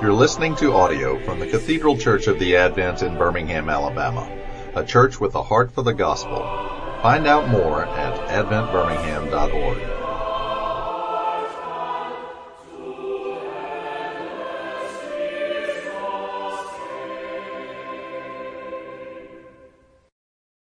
[0.00, 4.34] You're listening to audio from the Cathedral Church of the Advent in Birmingham, Alabama,
[4.74, 6.38] a church with a heart for the gospel.
[7.02, 9.78] Find out more at adventbirmingham.org.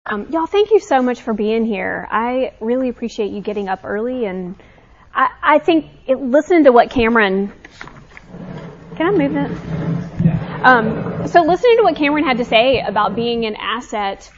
[0.07, 2.05] Um, y'all, thank you so much for being here.
[2.11, 4.61] I really appreciate you getting up early, and
[5.15, 7.53] I, I think it, listening to what Cameron
[8.95, 10.65] can I move that?
[10.65, 14.29] Um, so listening to what Cameron had to say about being an asset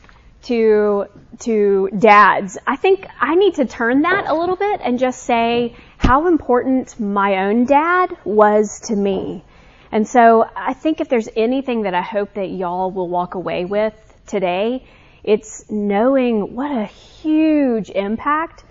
[0.44, 1.06] to
[1.40, 5.76] to dads, I think I need to turn that a little bit and just say
[5.98, 9.44] how important my own dad was to me.
[9.92, 13.66] And so I think if there's anything that I hope that y'all will walk away
[13.66, 13.94] with
[14.28, 14.86] today,
[15.24, 18.64] it's knowing what a huge impact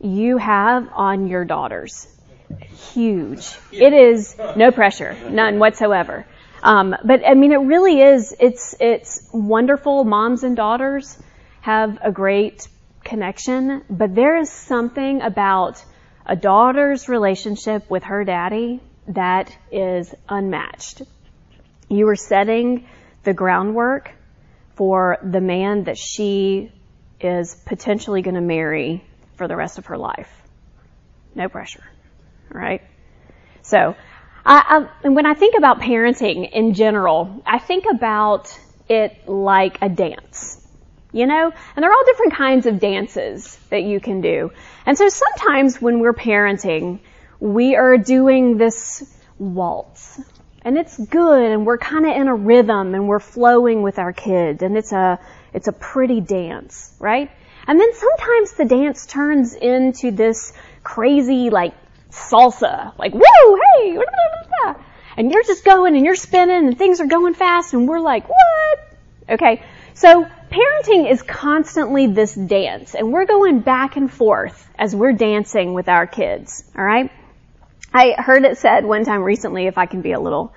[0.00, 2.17] you have on your daughters
[2.92, 3.58] huge.
[3.72, 6.26] It is no pressure, none whatsoever.
[6.62, 8.34] Um, but I mean, it really is.
[8.38, 10.04] It's it's wonderful.
[10.04, 11.18] Moms and daughters
[11.60, 12.66] have a great
[13.04, 15.82] connection, but there is something about
[16.26, 21.02] a daughter's relationship with her daddy that is unmatched.
[21.88, 22.86] You are setting
[23.24, 24.12] the groundwork
[24.74, 26.70] for the man that she
[27.20, 29.04] is potentially going to marry
[29.36, 30.30] for the rest of her life.
[31.34, 31.84] No pressure
[32.50, 32.82] right?
[33.62, 33.96] So,
[34.44, 39.78] I, I, and when I think about parenting in general, I think about it like
[39.82, 40.66] a dance,
[41.12, 41.52] you know?
[41.76, 44.50] And there are all different kinds of dances that you can do.
[44.86, 47.00] And so sometimes when we're parenting,
[47.40, 49.04] we are doing this
[49.38, 50.20] waltz.
[50.62, 54.12] And it's good and we're kind of in a rhythm and we're flowing with our
[54.12, 55.18] kids and it's a,
[55.54, 57.30] it's a pretty dance, right?
[57.66, 60.52] And then sometimes the dance turns into this
[60.82, 61.74] crazy like
[62.10, 62.96] salsa.
[62.98, 63.98] Like, woo, hey,
[65.18, 68.28] and you're just going and you're spinning and things are going fast and we're like,
[68.28, 68.78] what?
[69.28, 69.62] Okay.
[69.94, 75.74] So parenting is constantly this dance and we're going back and forth as we're dancing
[75.74, 76.62] with our kids.
[76.76, 77.10] All right.
[77.92, 80.54] I heard it said one time recently, if I can be a little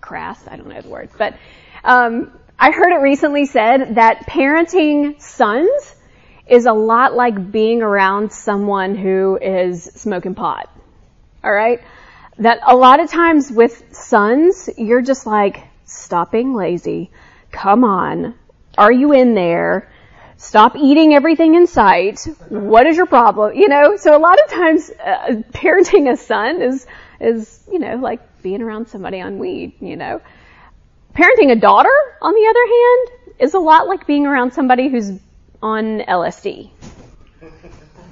[0.00, 1.38] crass, I don't know the words, but
[1.84, 5.94] um, I heard it recently said that parenting sons
[6.46, 10.70] is a lot like being around someone who is smoking pot.
[11.44, 11.82] Alright?
[12.38, 17.10] That a lot of times with sons, you're just like, stop being lazy.
[17.50, 18.34] Come on.
[18.78, 19.90] Are you in there?
[20.36, 22.20] Stop eating everything in sight.
[22.50, 23.54] What is your problem?
[23.54, 26.86] You know, so a lot of times uh, parenting a son is,
[27.20, 30.20] is, you know, like being around somebody on weed, you know.
[31.14, 31.90] Parenting a daughter,
[32.20, 35.12] on the other hand, is a lot like being around somebody who's
[35.66, 36.70] on LSD.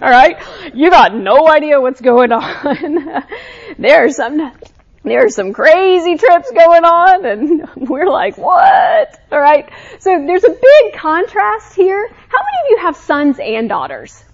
[0.03, 0.37] All right,
[0.75, 3.25] you got no idea what's going on.
[3.78, 4.53] there's some
[5.04, 9.20] there's some crazy trips going on, and we're like, what?
[9.31, 9.70] All right,
[10.00, 12.09] so there's a big contrast here.
[12.09, 14.25] How many of you have sons and daughters?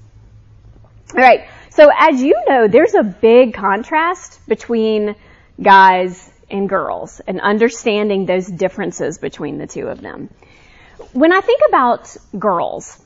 [1.14, 5.14] All right, so as you know, there's a big contrast between
[5.60, 10.30] guys and girls, and understanding those differences between the two of them
[11.12, 12.98] when I think about girls,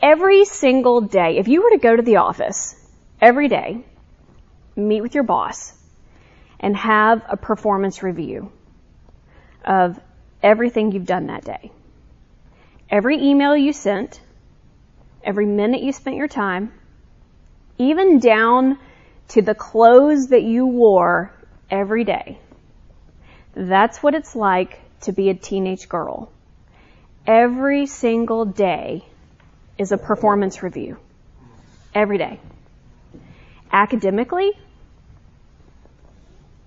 [0.00, 2.74] every single day, if you were to go to the office
[3.20, 3.84] every day,
[4.76, 5.72] meet with your boss,
[6.60, 8.50] and have a performance review
[9.64, 9.98] of
[10.42, 11.70] everything you've done that day,
[12.90, 14.20] every email you sent,
[15.22, 16.72] every minute you spent your time,
[17.78, 18.78] even down
[19.28, 21.32] to the clothes that you wore
[21.70, 22.38] every day.
[23.54, 26.30] That's what it's like to be a teenage girl
[27.26, 29.04] every single day
[29.78, 30.96] is a performance review.
[31.94, 32.40] Every day.
[33.72, 34.52] Academically,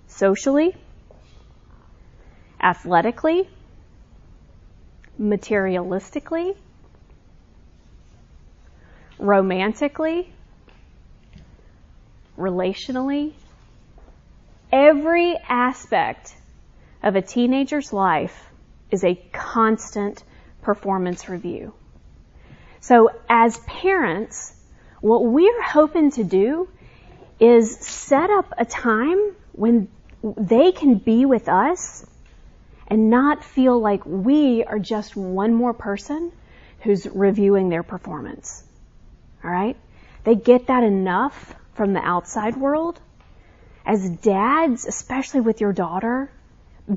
[0.08, 0.76] socially,
[2.62, 3.50] athletically,
[5.20, 6.56] materialistically,
[9.20, 10.30] romantically,
[12.38, 13.34] relationally,
[14.72, 16.36] every aspect
[17.04, 18.50] of a teenager's life
[18.92, 20.24] is a constant
[20.62, 21.74] performance review.
[22.80, 24.54] So as parents,
[25.02, 26.68] what we're hoping to do
[27.40, 29.90] is set up a time when
[30.24, 32.06] they can be with us
[32.88, 36.32] and not feel like we are just one more person
[36.82, 38.64] who's reviewing their performance.
[39.44, 39.78] Alright?
[40.24, 43.00] They get that enough from the outside world.
[43.86, 46.32] As dads, especially with your daughter,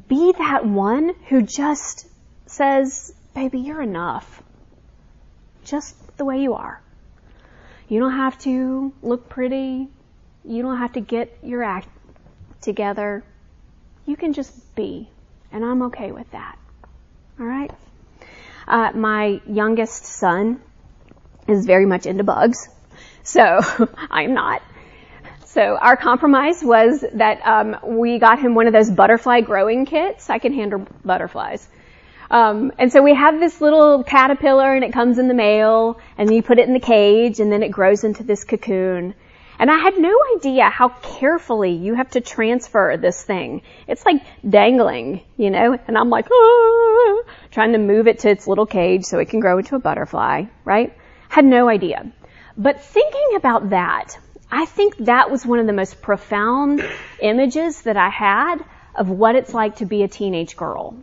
[0.09, 2.07] be that one who just
[2.47, 4.43] says, baby, you're enough.
[5.71, 6.83] Just the way you are.
[7.89, 9.89] You don't have to look pretty.
[10.45, 11.89] You don't have to get your act
[12.61, 13.23] together.
[14.05, 15.09] You can just be.
[15.53, 16.59] And I'm okay with that.
[17.39, 17.71] Alright?
[18.67, 20.61] Uh, my youngest son
[21.47, 22.69] is very much into bugs.
[23.23, 23.61] So,
[24.11, 24.63] I'm not.
[25.45, 30.31] So our compromise was that um, we got him one of those butterfly growing kits.
[30.31, 31.69] I can handle butterflies.
[32.31, 36.33] Um, and so we have this little caterpillar and it comes in the mail and
[36.33, 39.15] you put it in the cage and then it grows into this cocoon.
[39.59, 43.63] And I had no idea how carefully you have to transfer this thing.
[43.87, 48.47] It's like dangling, you know, and I'm like, ah, trying to move it to its
[48.47, 50.97] little cage so it can grow into a butterfly, right?
[51.29, 52.11] Had no idea.
[52.57, 54.17] But thinking about that,
[54.51, 56.83] I think that was one of the most profound
[57.21, 60.97] images that I had of what it's like to be a teenage girl.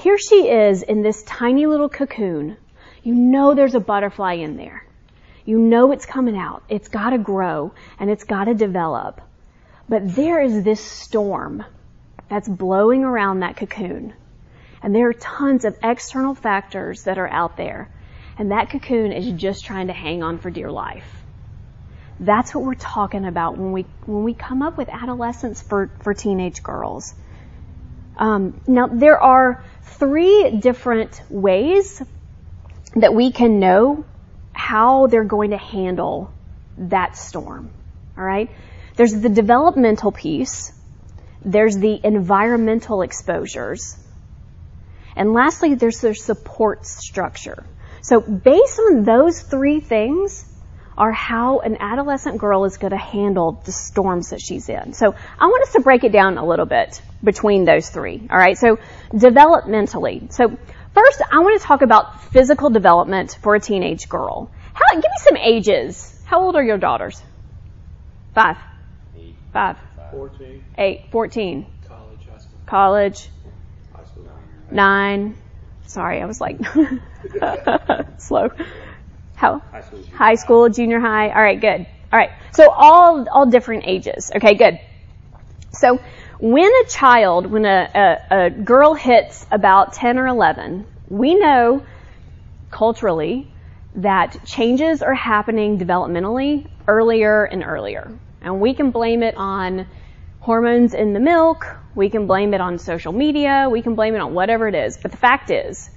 [0.00, 2.56] Here she is in this tiny little cocoon.
[3.02, 4.86] You know there's a butterfly in there.
[5.44, 6.62] You know it's coming out.
[6.70, 9.20] It's gotta grow and it's gotta develop.
[9.90, 11.62] But there is this storm
[12.30, 14.14] that's blowing around that cocoon.
[14.82, 17.90] And there are tons of external factors that are out there.
[18.38, 21.12] And that cocoon is just trying to hang on for dear life.
[22.18, 26.14] That's what we're talking about when we when we come up with adolescence for for
[26.14, 27.12] teenage girls.
[28.16, 32.02] Um, now there are three different ways
[32.96, 34.04] that we can know
[34.52, 36.32] how they're going to handle
[36.76, 37.70] that storm.
[38.16, 38.50] All right?
[38.96, 40.72] There's the developmental piece.
[41.44, 43.96] There's the environmental exposures.
[45.16, 47.64] And lastly, there's their support structure.
[48.02, 50.44] So based on those three things
[51.00, 54.92] are how an adolescent girl is going to handle the storms that she's in.
[54.92, 58.20] So I want us to break it down a little bit between those three.
[58.30, 58.56] All right.
[58.56, 58.78] So
[59.12, 60.32] developmentally.
[60.32, 60.56] So
[60.94, 64.50] First, I want to talk about physical development for a teenage girl.
[64.74, 66.20] How, give me some ages.
[66.24, 67.22] How old are your daughters?
[68.34, 68.56] Five.
[69.16, 69.36] Eight.
[69.52, 69.76] Five.
[70.10, 70.64] Fourteen.
[70.76, 71.04] Eight.
[71.12, 71.66] Fourteen.
[71.86, 72.58] College, high school.
[72.66, 73.28] College.
[73.94, 74.28] High school.
[74.70, 75.36] Nine.
[75.86, 76.58] Sorry, I was like
[78.18, 78.50] slow.
[79.40, 79.60] How?
[79.72, 80.00] High school.
[80.00, 81.28] junior High school, junior high.
[81.30, 81.86] All right, good.
[82.12, 82.30] All right.
[82.52, 84.30] So all all different ages.
[84.36, 84.78] Okay, good.
[85.72, 85.98] So
[86.40, 91.82] when a child, when a, a, a girl hits about 10 or 11, we know
[92.70, 93.50] culturally
[93.94, 98.12] that changes are happening developmentally earlier and earlier.
[98.42, 99.86] And we can blame it on
[100.40, 101.64] hormones in the milk,
[101.94, 104.98] we can blame it on social media, we can blame it on whatever it is.
[104.98, 105.88] But the fact is,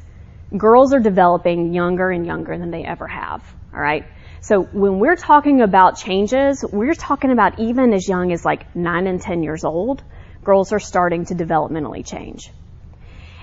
[0.58, 3.44] girls are developing younger and younger than they ever have.
[3.74, 4.06] Alright?
[4.42, 9.08] So when we're talking about changes, we're talking about even as young as like 9
[9.08, 10.04] and 10 years old
[10.44, 12.52] girls are starting to developmentally change.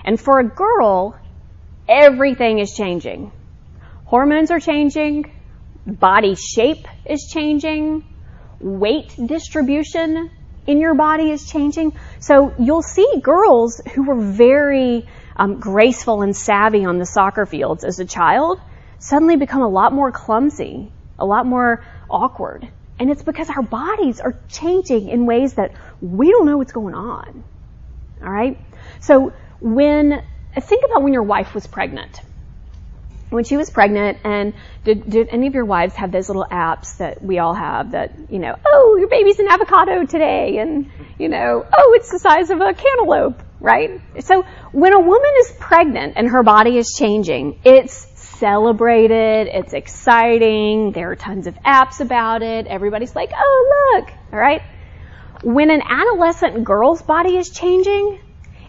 [0.05, 1.19] And for a girl,
[1.87, 3.31] everything is changing.
[4.05, 5.31] Hormones are changing,
[5.85, 8.05] body shape is changing,
[8.59, 10.29] weight distribution
[10.67, 11.93] in your body is changing.
[12.19, 17.83] So you'll see girls who were very um, graceful and savvy on the soccer fields
[17.83, 18.59] as a child
[18.99, 22.67] suddenly become a lot more clumsy, a lot more awkward.
[22.99, 26.93] And it's because our bodies are changing in ways that we don't know what's going
[26.93, 27.43] on.
[28.21, 28.59] Alright?
[28.99, 30.23] So when,
[30.59, 32.21] think about when your wife was pregnant.
[33.29, 34.53] When she was pregnant and
[34.83, 38.11] did, did any of your wives have those little apps that we all have that,
[38.29, 42.49] you know, oh, your baby's an avocado today and, you know, oh, it's the size
[42.49, 44.01] of a cantaloupe, right?
[44.19, 50.91] So when a woman is pregnant and her body is changing, it's celebrated, it's exciting,
[50.91, 54.63] there are tons of apps about it, everybody's like, oh look, alright?
[55.43, 58.19] When an adolescent girl's body is changing,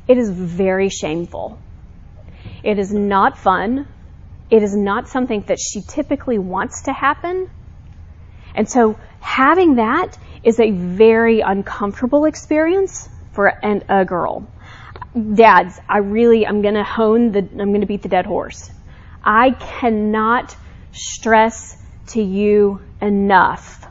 [0.06, 1.58] it is very shameful.
[2.62, 3.88] It is not fun.
[4.50, 7.48] It is not something that she typically wants to happen.
[8.54, 14.46] And so having that is a very uncomfortable experience for an, a girl.
[15.34, 18.70] Dads, I really, I'm gonna hone the, I'm gonna beat the dead horse.
[19.22, 20.56] I cannot
[20.92, 21.76] stress
[22.08, 23.86] to you enough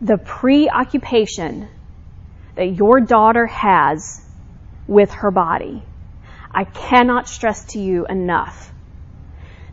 [0.00, 1.68] the preoccupation
[2.56, 4.20] that your daughter has
[4.86, 5.82] with her body.
[6.50, 8.72] I cannot stress to you enough.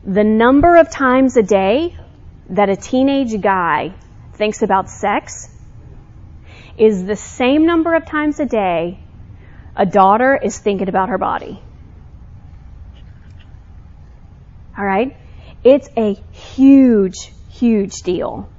[0.05, 1.95] The number of times a day
[2.49, 3.93] that a teenage guy
[4.33, 5.49] thinks about sex
[6.77, 8.99] is the same number of times a day
[9.75, 11.61] a daughter is thinking about her body.
[14.77, 15.15] All right?
[15.63, 18.49] It's a huge, huge deal.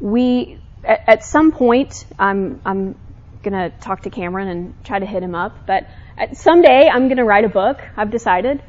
[0.00, 2.98] We, at, some point, I'm, I'm
[3.42, 5.86] gonna talk to Cameron and try to hit him up, but
[6.32, 8.62] someday I'm gonna write a book, I've decided.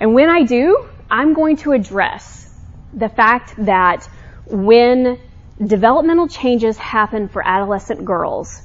[0.00, 2.48] And when I do, I'm going to address
[2.92, 4.08] the fact that
[4.46, 5.18] when
[5.62, 8.62] developmental changes happen for adolescent girls,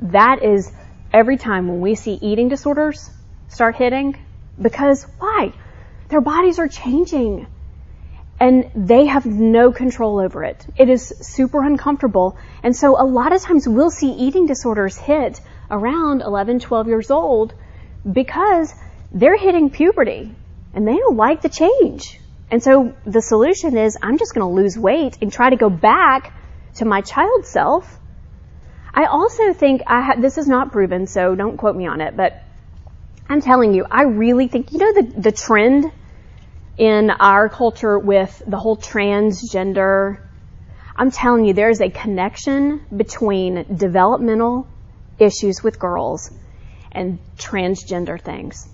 [0.00, 0.72] that is
[1.12, 3.10] every time when we see eating disorders
[3.48, 4.16] start hitting
[4.60, 5.52] because why?
[6.08, 7.46] Their bodies are changing
[8.40, 10.66] and they have no control over it.
[10.76, 12.38] It is super uncomfortable.
[12.62, 15.40] And so a lot of times we'll see eating disorders hit
[15.70, 17.52] around 11, 12 years old
[18.10, 18.74] because
[19.12, 20.34] they're hitting puberty
[20.72, 22.18] and they don't like the change.
[22.50, 25.68] And so the solution is I'm just going to lose weight and try to go
[25.68, 26.32] back
[26.76, 27.99] to my child self.
[28.92, 32.16] I also think I ha- this is not proven, so don't quote me on it,
[32.16, 32.42] but
[33.28, 35.92] I'm telling you, I really think, you know, the, the trend
[36.76, 40.18] in our culture with the whole transgender,
[40.96, 44.66] I'm telling you, there's a connection between developmental
[45.18, 46.30] issues with girls
[46.90, 48.68] and transgender things.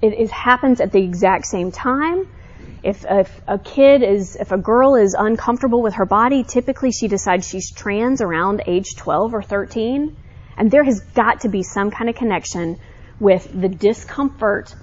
[0.00, 2.26] It, it happens at the exact same time.
[2.82, 7.06] If, if a kid is, if a girl is uncomfortable with her body, typically she
[7.06, 10.16] decides she's trans around age 12 or 13.
[10.56, 12.78] And there has got to be some kind of connection
[13.20, 14.74] with the discomfort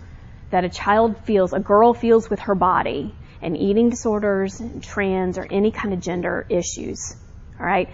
[0.50, 5.38] that a child feels, a girl feels with her body and eating disorders and trans
[5.38, 7.16] or any kind of gender issues.
[7.60, 7.90] All right.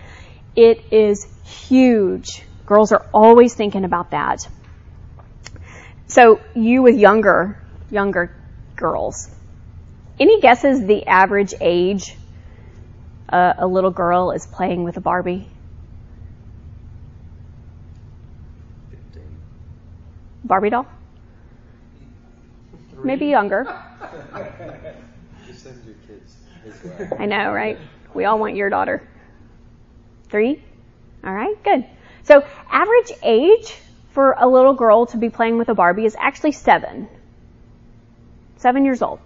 [0.55, 2.43] It is huge.
[2.65, 4.47] Girls are always thinking about that.
[6.07, 8.35] So you with younger, younger
[8.75, 9.34] girls,
[10.19, 12.15] any guesses the average age
[13.29, 15.47] uh, a little girl is playing with a Barbie?
[18.91, 19.23] 15.
[20.43, 20.87] Barbie doll?
[23.03, 23.65] Maybe younger.
[25.53, 27.13] Send your kids.
[27.19, 27.77] I know, right?
[28.13, 29.07] We all want your daughter.
[30.29, 30.63] Three?
[31.23, 31.85] All right, good.
[32.23, 33.75] So average age
[34.11, 37.07] for a little girl to be playing with a Barbie is actually seven.
[38.57, 39.19] Seven years old.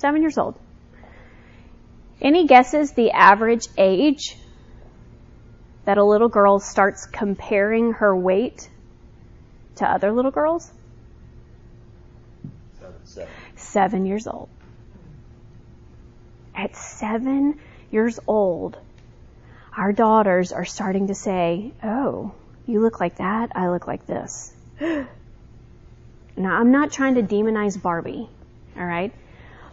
[0.00, 0.58] Seven years old.
[2.22, 4.34] Any guesses the average age
[5.84, 8.70] that a little girl starts comparing her weight
[9.76, 10.70] to other little girls?
[12.78, 12.94] Seven.
[13.04, 13.28] Seven.
[13.56, 14.48] Seven years old.
[16.54, 18.78] At seven years old,
[19.76, 22.32] our daughters are starting to say, Oh,
[22.66, 24.50] you look like that, I look like this.
[24.80, 25.06] now,
[26.38, 28.30] I'm not trying to demonize Barbie,
[28.78, 29.12] alright?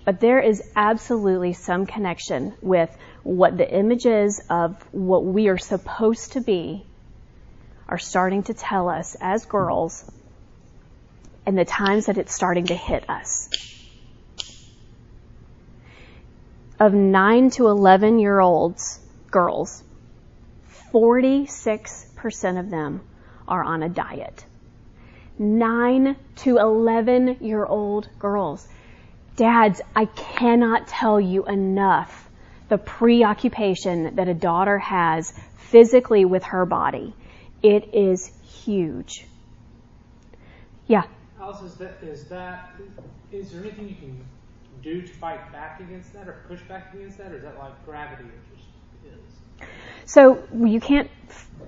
[0.08, 2.90] But there is absolutely some connection with
[3.24, 6.86] what the images of what we are supposed to be
[7.90, 10.10] are starting to tell us as girls
[11.46, 13.50] and the times that it's starting to hit us.
[16.80, 19.84] Of 9 to 11 year olds, girls,
[20.94, 23.02] 46% of them
[23.46, 24.46] are on a diet.
[25.38, 28.66] 9 to 11 year old girls.
[29.38, 32.30] Dads, I cannot tell you enough
[32.70, 37.14] the preoccupation that a daughter has physically with her body.
[37.64, 39.26] It is huge.
[40.88, 41.04] Yeah.
[41.40, 42.72] Alice, is that, is that,
[43.32, 44.26] is there anything you can
[44.82, 47.86] do to fight back against that or push back against that, or is that like
[47.86, 48.24] gravity
[49.06, 49.14] is?
[50.06, 51.10] So you can't,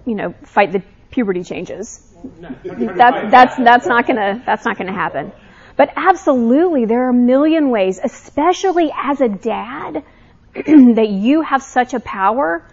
[0.06, 2.02] you know, fight the puberty changes.
[2.40, 5.32] No, I'm trying to That, that's that's not gonna that's not gonna happen.
[5.80, 10.04] But absolutely, there are a million ways, especially as a dad,
[10.54, 12.66] that you have such a power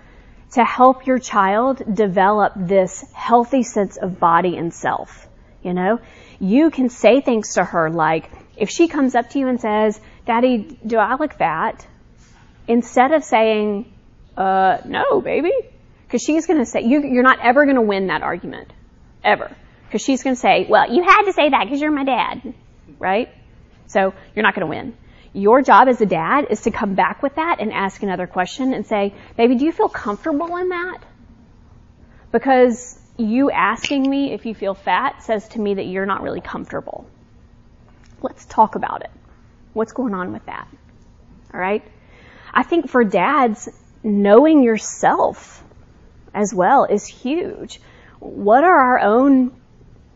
[0.54, 5.28] to help your child develop this healthy sense of body and self.
[5.62, 6.00] You know,
[6.40, 10.00] you can say things to her like, if she comes up to you and says,
[10.26, 11.86] "Daddy, do I look fat?"
[12.66, 13.86] Instead of saying,
[14.36, 15.52] "Uh, no, baby,"
[16.08, 18.72] because she's going to say, you, you're not ever going to win that argument,
[19.22, 19.48] ever,
[19.84, 22.54] because she's going to say, "Well, you had to say that because you're my dad."
[22.98, 23.28] Right?
[23.86, 24.96] So you're not going to win.
[25.32, 28.72] Your job as a dad is to come back with that and ask another question
[28.72, 30.98] and say, baby, do you feel comfortable in that?
[32.32, 36.40] Because you asking me if you feel fat says to me that you're not really
[36.40, 37.06] comfortable.
[38.22, 39.10] Let's talk about it.
[39.72, 40.68] What's going on with that?
[41.52, 41.84] All right?
[42.52, 43.68] I think for dads,
[44.02, 45.62] knowing yourself
[46.32, 47.80] as well is huge.
[48.20, 49.52] What are our own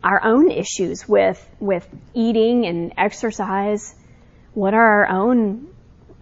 [0.02, 3.94] our own issues with with eating and exercise?
[4.54, 5.68] What are our own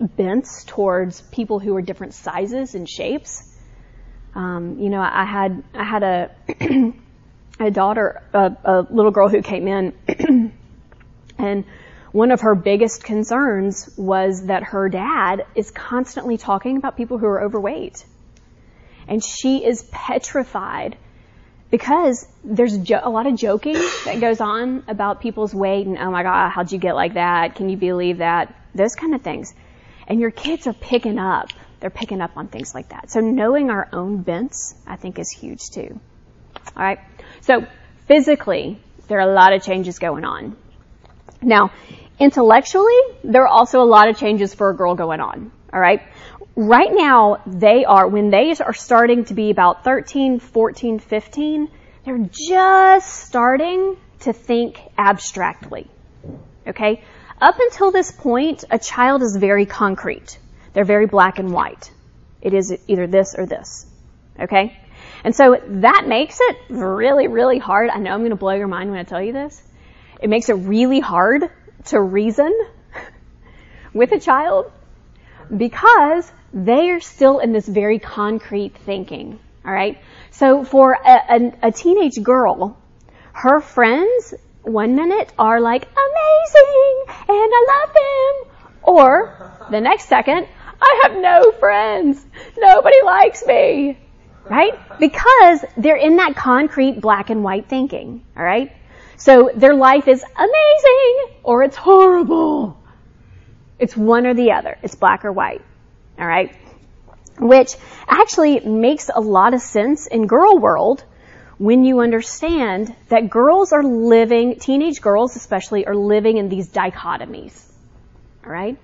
[0.01, 3.43] bents towards people who are different sizes and shapes?
[4.35, 6.31] Um, you know, I had I had a
[7.61, 9.93] a daughter, a, a little girl who came in,
[11.39, 11.65] and
[12.13, 17.27] one of her biggest concerns was that her dad is constantly talking about people who
[17.27, 18.05] are overweight,
[19.07, 20.97] and she is petrified
[21.71, 26.11] because there's jo- a lot of joking that goes on about people's weight and oh
[26.11, 27.55] my god, how'd you get like that?
[27.57, 28.55] Can you believe that?
[28.75, 29.53] Those kind of things.
[30.07, 31.49] And your kids are picking up.
[31.81, 33.11] They're picking up on things like that.
[33.11, 36.01] So knowing our own bents, I think, is huge too.
[36.77, 36.99] Alright?
[37.43, 37.67] So,
[38.07, 40.57] physically, there are a lot of changes going on.
[41.41, 41.71] Now,
[42.19, 45.53] intellectually, there are also a lot of changes for a girl going on.
[45.73, 46.01] Alright?
[46.01, 46.09] Right
[46.59, 51.71] now, they are, when they are starting to be about 13, 14, 15,
[52.05, 55.87] they're just starting to think abstractly.
[56.67, 57.03] Okay?
[57.41, 60.39] Up until this point, a child is very concrete.
[60.73, 61.93] They're very black and white.
[62.43, 63.87] It is either this or this.
[64.41, 64.77] Okay?
[65.23, 67.91] And so that makes it really, really hard.
[67.91, 69.63] I know I'm going to blow your mind when I tell you this.
[70.21, 71.45] It makes it really hard
[71.87, 72.53] to reason
[73.93, 74.73] with a child
[75.57, 79.39] because they are still in this very concrete thinking.
[79.65, 79.99] All right.
[80.31, 82.77] So for a, a, a teenage girl,
[83.33, 90.47] her friends one minute are like amazing and I love them, or the next second,
[90.81, 92.25] I have no friends.
[92.57, 93.99] Nobody likes me.
[94.49, 94.73] Right?
[94.99, 98.25] Because they're in that concrete black and white thinking.
[98.35, 98.73] All right?
[99.19, 102.81] So their life is amazing or it's horrible.
[103.79, 104.79] It's one or the other.
[104.83, 105.63] It's black or white.
[106.19, 106.55] All right?
[107.39, 107.77] Which
[108.09, 111.05] actually makes a lot of sense in girl world
[111.59, 117.65] when you understand that girls are living, teenage girls especially, are living in these dichotomies.
[118.45, 118.77] All right?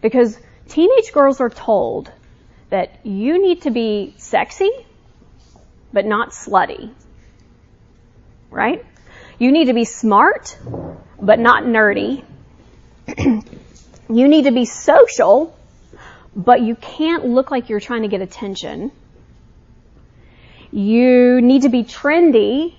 [0.00, 2.10] Because teenage girls are told
[2.70, 4.70] that you need to be sexy,
[5.92, 6.90] but not slutty.
[8.50, 8.84] Right?
[9.38, 10.56] You need to be smart,
[11.20, 12.24] but not nerdy.
[13.16, 15.54] you need to be social,
[16.34, 18.90] but you can't look like you're trying to get attention.
[20.70, 22.74] You need to be trendy,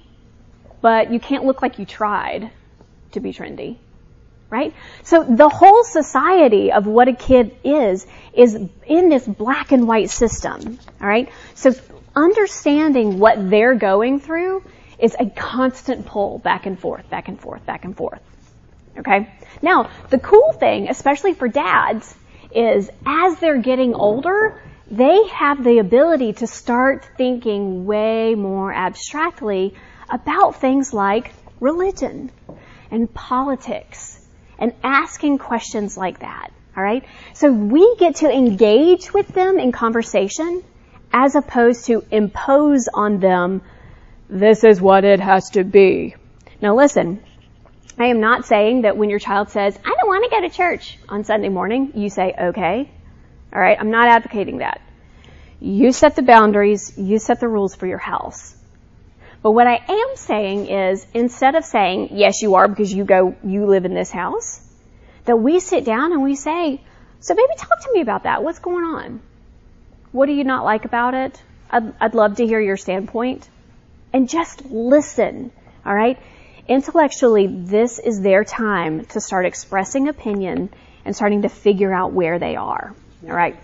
[0.81, 2.50] but you can't look like you tried
[3.12, 3.77] to be trendy.
[4.50, 4.74] Right?
[5.03, 8.55] So the whole society of what a kid is, is
[8.86, 10.79] in this black and white system.
[11.01, 11.29] Alright?
[11.55, 11.74] So
[12.16, 14.63] understanding what they're going through
[15.00, 18.22] is a constant pull back and forth, back and forth, back and forth.
[18.98, 19.33] Okay?
[19.61, 22.16] Now, the cool thing, especially for dads,
[22.55, 29.74] is as they're getting older, they have the ability to start thinking way more abstractly
[30.09, 32.31] about things like religion
[32.92, 34.20] and politics
[34.59, 36.51] and asking questions like that.
[36.75, 37.05] Alright?
[37.33, 40.63] So we get to engage with them in conversation
[41.13, 43.61] as opposed to impose on them,
[44.29, 46.16] this is what it has to be.
[46.61, 47.24] Now listen,
[47.98, 50.50] I am not saying that when your child says, I don't want to go to
[50.50, 52.90] church on Sunday morning, you say, okay.
[53.53, 54.82] Alright, I'm not advocating that.
[55.60, 58.56] You set the boundaries, you set the rules for your house.
[59.44, 63.36] But what I am saying is, instead of saying, yes you are because you go,
[63.44, 64.62] you live in this house,
[65.25, 66.82] that we sit down and we say,
[67.20, 68.44] so baby talk to me about that.
[68.44, 69.22] What's going on?
[70.12, 71.42] What do you not like about it?
[71.70, 73.48] I'd, I'd love to hear your standpoint.
[74.12, 75.51] And just listen.
[75.86, 76.20] Alright?
[76.67, 80.69] Intellectually, this is their time to start expressing opinion
[81.05, 82.95] and starting to figure out where they are.
[83.23, 83.57] All right.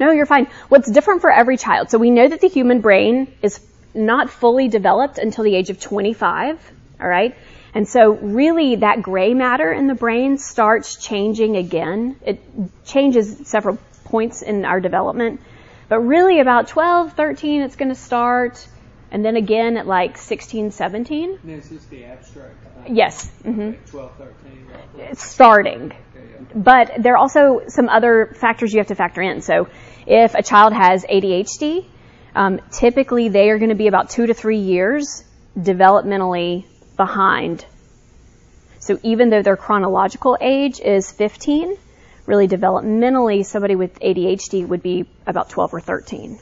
[0.00, 0.46] No, you're fine.
[0.68, 1.90] What's different for every child?
[1.90, 3.60] So we know that the human brain is
[3.94, 6.72] not fully developed until the age of 25.
[7.00, 7.34] All right.
[7.74, 12.16] And so really that gray matter in the brain starts changing again.
[12.24, 12.40] It
[12.86, 15.40] changes several points in our development.
[15.88, 18.66] But really about 12, 13, it's going to start
[19.10, 21.38] and then again at like 16, 17.
[21.42, 22.54] And is this the abstract?
[22.88, 23.30] Yes.
[23.44, 23.60] Mm-hmm.
[23.60, 24.66] Okay, 12, 13.
[24.66, 25.02] roughly.
[25.02, 25.84] It's starting.
[25.86, 26.46] Okay, yeah.
[26.54, 29.40] But there are also some other factors you have to factor in.
[29.42, 29.68] So
[30.06, 31.84] if a child has ADHD,
[32.34, 35.24] um, typically they are going to be about two to three years
[35.58, 36.64] developmentally
[36.96, 37.64] behind.
[38.80, 41.76] So even though their chronological age is 15,
[42.26, 46.38] really developmentally somebody with ADHD would be about 12 or 13.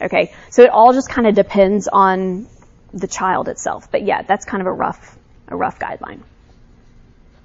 [0.00, 2.46] Okay, so it all just kind of depends on
[2.92, 3.90] the child itself.
[3.90, 6.20] But yeah, that's kind of a rough, a rough guideline.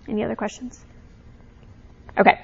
[0.08, 0.80] Any other questions?
[2.18, 2.40] Okay.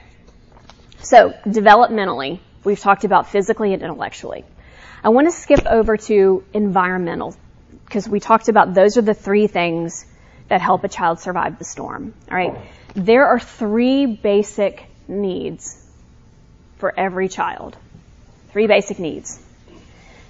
[1.01, 4.43] So developmentally, we've talked about physically and intellectually.
[5.03, 7.35] I want to skip over to environmental
[7.85, 10.05] because we talked about those are the three things
[10.49, 12.13] that help a child survive the storm.
[12.29, 12.57] All right.
[12.95, 15.81] There are three basic needs
[16.77, 17.77] for every child.
[18.51, 19.39] Three basic needs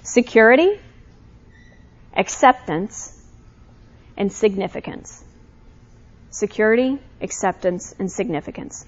[0.02, 0.78] security,
[2.16, 3.16] acceptance,
[4.16, 5.24] and significance.
[6.30, 8.86] Security, acceptance, and significance.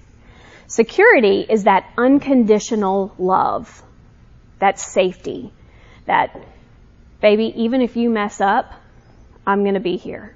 [0.67, 3.83] Security is that unconditional love,
[4.59, 5.51] that safety,
[6.05, 6.35] that,
[7.21, 8.73] baby, even if you mess up,
[9.45, 10.35] I'm gonna be here.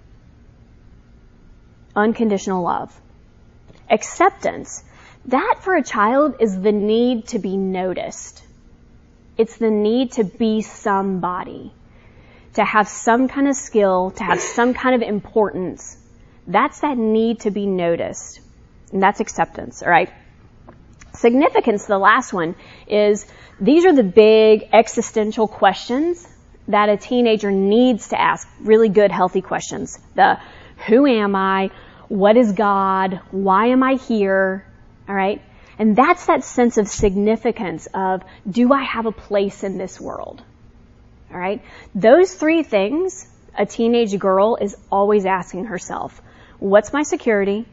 [1.96, 2.94] Unconditional love.
[3.90, 4.84] Acceptance,
[5.26, 8.44] that for a child is the need to be noticed.
[9.38, 11.71] It's the need to be somebody.
[12.58, 15.95] to have some kind of skill, to have some kind of importance.
[16.47, 18.39] That's that need to be noticed.
[18.91, 20.12] And that's acceptance, alright?
[21.13, 22.56] Significance, the last one,
[22.88, 23.28] is
[23.62, 26.28] these are the big existential questions
[26.67, 28.47] that a teenager needs to ask.
[28.62, 30.00] Really good, healthy questions.
[30.15, 30.39] The
[30.88, 31.69] who am I?
[32.08, 33.21] What is God?
[33.30, 34.65] Why am I here?
[35.08, 35.43] Alright?
[35.80, 40.42] And that's that sense of significance of, do I have a place in this world?
[41.32, 41.62] Alright?
[41.94, 46.22] Those three things a teenage girl is always asking herself.
[46.60, 47.66] What's my security?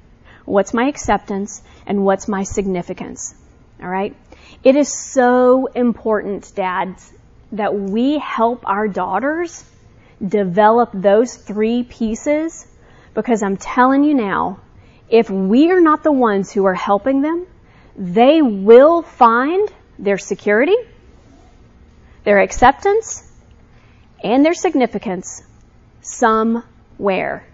[0.44, 1.62] What's my acceptance?
[1.86, 3.34] And what's my significance?
[3.80, 4.16] Alright?
[4.62, 7.12] It is so important, dads,
[7.52, 9.64] that we help our daughters
[10.26, 12.66] develop those three pieces
[13.14, 14.60] because I'm telling you now,
[15.08, 17.46] if we are not the ones who are helping them,
[17.96, 20.76] they will find their security,
[22.24, 23.22] their acceptance,
[24.22, 25.42] and their significance
[26.00, 27.46] somewhere.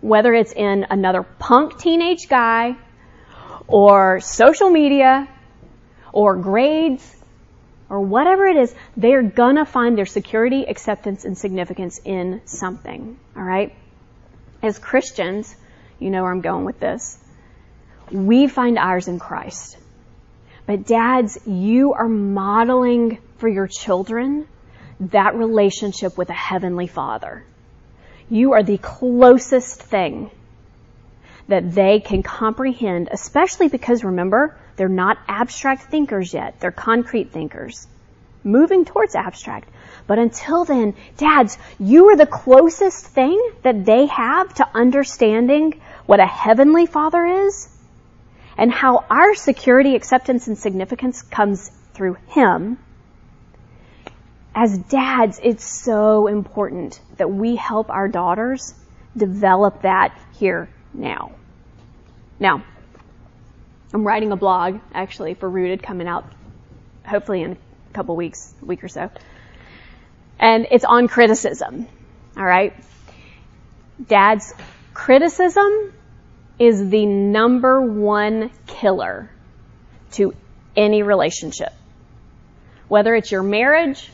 [0.00, 2.76] Whether it's in another punk teenage guy,
[3.66, 5.28] or social media,
[6.12, 7.14] or grades,
[7.88, 13.18] or whatever it is, they're gonna find their security, acceptance, and significance in something.
[13.36, 13.74] Alright?
[14.62, 15.54] As Christians,
[15.98, 17.18] you know where I'm going with this.
[18.10, 19.76] We find ours in Christ.
[20.66, 24.46] But dads, you are modeling for your children
[24.98, 27.44] that relationship with a heavenly father.
[28.28, 30.30] You are the closest thing
[31.48, 36.58] that they can comprehend, especially because remember, they're not abstract thinkers yet.
[36.58, 37.86] They're concrete thinkers.
[38.42, 39.68] Moving towards abstract.
[40.06, 46.20] But until then, dads, you are the closest thing that they have to understanding what
[46.20, 47.68] a heavenly father is
[48.56, 52.78] and how our security, acceptance, and significance comes through him.
[54.54, 58.74] As dads, it's so important that we help our daughters
[59.16, 61.32] develop that here now.
[62.38, 62.64] Now,
[63.92, 66.24] I'm writing a blog actually for Rooted coming out
[67.06, 69.10] hopefully in a couple weeks, a week or so.
[70.38, 71.86] And it's on criticism.
[72.36, 72.74] Alright?
[74.04, 74.52] Dads,
[74.92, 75.92] criticism
[76.58, 79.30] is the number one killer
[80.12, 80.34] to
[80.76, 81.72] any relationship.
[82.88, 84.10] Whether it's your marriage,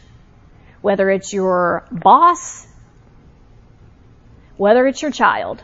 [0.80, 2.66] whether it's your boss,
[4.56, 5.62] whether it's your child.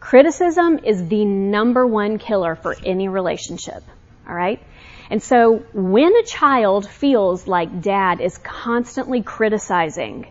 [0.00, 3.82] Criticism is the number one killer for any relationship.
[4.28, 4.62] Alright?
[5.10, 10.26] And so when a child feels like dad is constantly criticizing,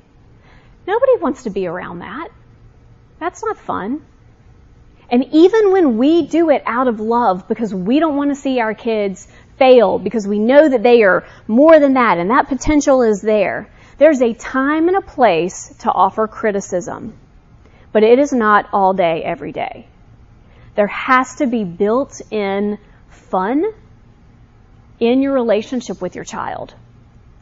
[0.86, 2.30] nobody wants to be around that.
[3.20, 4.02] That's not fun.
[5.10, 8.60] And even when we do it out of love because we don't want to see
[8.60, 13.02] our kids fail because we know that they are more than that and that potential
[13.02, 17.18] is there, there's a time and a place to offer criticism.
[17.92, 19.88] But it is not all day, every day.
[20.76, 22.78] There has to be built in
[23.10, 23.64] fun
[25.00, 26.74] in your relationship with your child.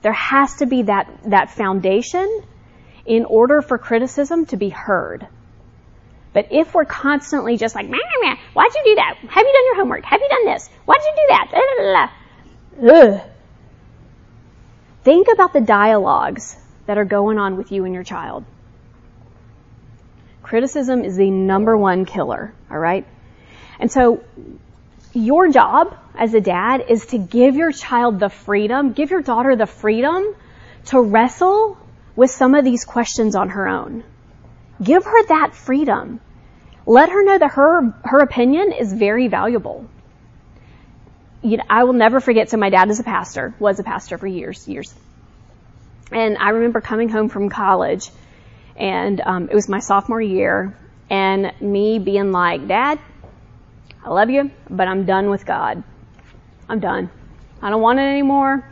[0.02, 2.44] There has to be that, that foundation
[3.06, 5.28] in order for criticism to be heard.
[6.34, 9.18] But if we're constantly just like, meh, meh, why'd you do that?
[9.18, 10.04] Have you done your homework?
[10.04, 10.68] Have you done this?
[10.86, 12.12] Why'd you do that?
[12.82, 13.22] Ugh.
[15.04, 16.56] Think about the dialogues
[16.88, 18.46] that are going on with you and your child.
[20.42, 23.06] Criticism is the number one killer, alright?
[23.80, 24.24] And so,
[25.14, 29.56] your job as a dad is to give your child the freedom, give your daughter
[29.56, 30.36] the freedom
[30.86, 31.78] to wrestle
[32.16, 34.04] with some of these questions on her own.
[34.84, 36.20] Give her that freedom.
[36.86, 39.90] Let her know that her, her opinion is very valuable.
[41.42, 44.18] You know, I will never forget, so my dad is a pastor, was a pastor
[44.18, 44.94] for years, years.
[46.12, 48.10] And I remember coming home from college,
[48.76, 50.78] and um, it was my sophomore year,
[51.10, 53.00] and me being like, Dad,
[54.04, 55.84] I love you, but I'm done with God.
[56.68, 57.10] I'm done.
[57.62, 58.64] I don't want it anymore.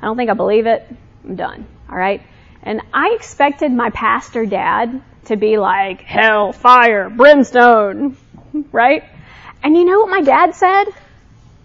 [0.00, 0.86] I don't think I believe it.
[1.24, 1.66] I'm done.
[1.88, 2.22] All right?
[2.64, 8.16] And I expected my pastor dad to be like, hell, fire, brimstone,
[8.72, 9.04] right?
[9.62, 10.84] And you know what my dad said?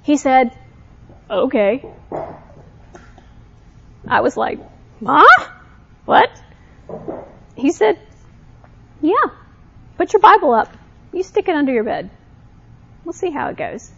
[0.04, 0.52] He said,
[1.30, 1.86] okay.
[4.08, 4.60] I was like,
[5.00, 5.24] Ma?
[6.04, 6.30] What?
[7.56, 7.98] He said,
[9.02, 9.32] yeah,
[9.98, 10.70] put your Bible up.
[11.14, 12.10] You stick it under your bed.
[13.06, 13.90] We'll see how it goes.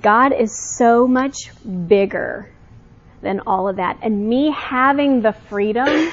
[0.00, 1.50] God is so much
[1.88, 2.51] bigger
[3.22, 3.98] than all of that.
[4.02, 6.12] And me having the freedom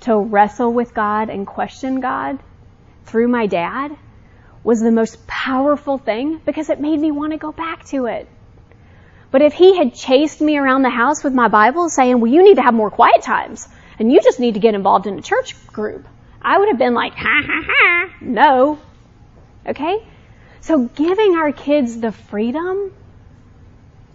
[0.00, 2.38] to wrestle with God and question God
[3.06, 3.96] through my dad
[4.62, 8.28] was the most powerful thing because it made me want to go back to it.
[9.30, 12.42] But if he had chased me around the house with my Bible saying, well, you
[12.42, 13.68] need to have more quiet times
[13.98, 16.06] and you just need to get involved in a church group.
[16.40, 18.78] I would have been like, ha ha ha, no.
[19.66, 20.06] Okay?
[20.60, 22.92] So giving our kids the freedom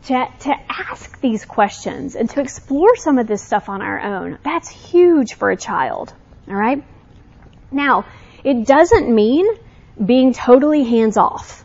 [0.09, 4.39] to, to ask these questions and to explore some of this stuff on our own,
[4.43, 6.13] that's huge for a child.
[6.47, 6.83] Alright?
[7.71, 8.05] Now,
[8.43, 9.45] it doesn't mean
[10.03, 11.63] being totally hands off.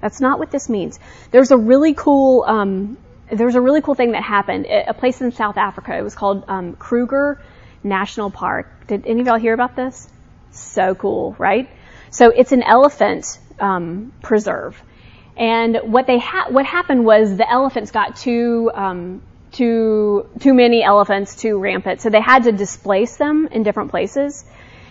[0.00, 0.98] That's not what this means.
[1.30, 2.98] There's a really cool, um,
[3.30, 4.66] there's a really cool thing that happened.
[4.66, 5.96] A place in South Africa.
[5.96, 7.40] It was called um, Kruger
[7.84, 8.88] National Park.
[8.88, 10.08] Did any of y'all hear about this?
[10.50, 11.70] So cool, right?
[12.10, 14.82] So it's an elephant um, preserve,
[15.36, 20.82] and what they ha- what happened was the elephants got too um, too too many
[20.82, 24.44] elephants, too rampant, so they had to displace them in different places.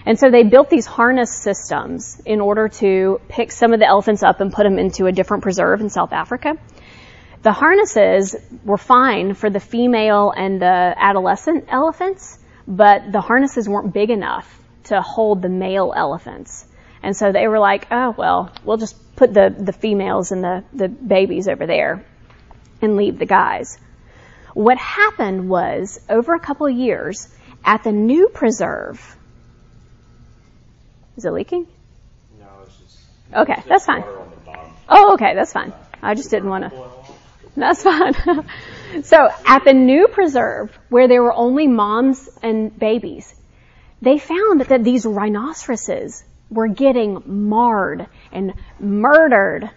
[0.06, 4.22] And so they built these harness systems in order to pick some of the elephants
[4.22, 6.58] up and put them into a different preserve in South Africa.
[7.42, 13.94] The harnesses were fine for the female and the adolescent elephants, but the harnesses weren't
[13.94, 16.66] big enough to hold the male elephants.
[17.04, 20.64] And so they were like, oh, well, we'll just put the, the females and the,
[20.74, 22.06] the babies over there
[22.82, 23.78] and leave the guys.
[24.54, 27.28] What happened was, over a couple of years,
[27.66, 29.18] at the new preserve,
[31.18, 31.68] is it leaking?
[32.40, 33.00] No, it's just.
[33.34, 34.02] Okay, it's that's fine.
[34.02, 34.74] water on the bottom.
[34.88, 35.74] Oh, okay, that's fine.
[36.02, 36.84] I just didn't want to.
[37.56, 38.14] That's fine.
[39.04, 43.34] so at the new preserve, where there were only moms and babies,
[44.02, 49.70] they found that these rhinoceroses were getting marred and murdered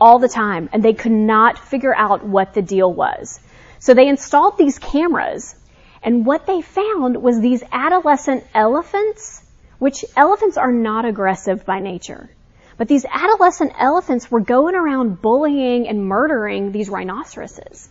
[0.00, 3.40] all the time, and they could not figure out what the deal was.
[3.78, 5.54] So they installed these cameras,
[6.02, 9.42] and what they found was these adolescent elephants,
[9.78, 12.30] which elephants are not aggressive by nature.
[12.76, 17.88] But these adolescent elephants were going around bullying and murdering these rhinoceroses.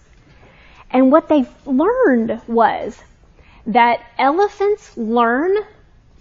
[0.89, 2.97] And what they learned was
[3.67, 5.57] that elephants learn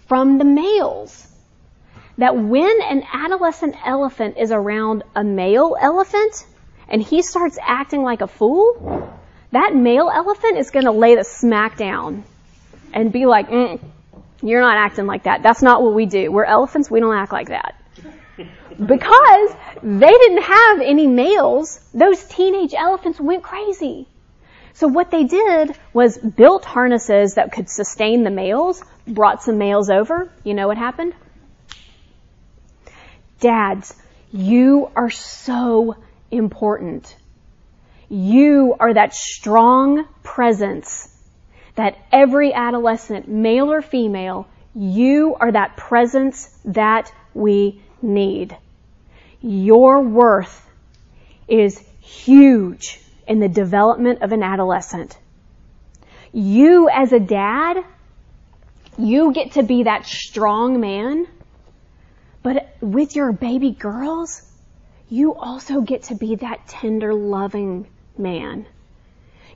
[0.07, 1.26] from the males.
[2.17, 6.45] That when an adolescent elephant is around a male elephant
[6.87, 9.13] and he starts acting like a fool,
[9.51, 12.23] that male elephant is going to lay the smack down
[12.93, 13.79] and be like, mm,
[14.41, 15.43] you're not acting like that.
[15.43, 16.31] That's not what we do.
[16.31, 16.89] We're elephants.
[16.89, 17.75] We don't act like that.
[18.77, 24.07] Because they didn't have any males, those teenage elephants went crazy.
[24.73, 29.89] So what they did was built harnesses that could sustain the males, brought some males
[29.89, 30.31] over.
[30.43, 31.15] You know what happened?
[33.39, 33.93] Dads,
[34.31, 35.95] you are so
[36.31, 37.15] important.
[38.09, 41.13] You are that strong presence
[41.75, 48.57] that every adolescent, male or female, you are that presence that we need.
[49.41, 50.67] Your worth
[51.47, 55.17] is huge in the development of an adolescent.
[56.33, 57.83] You as a dad,
[58.97, 61.27] you get to be that strong man,
[62.47, 64.41] but with your baby girls,
[65.09, 67.85] you also get to be that tender, loving
[68.17, 68.65] man.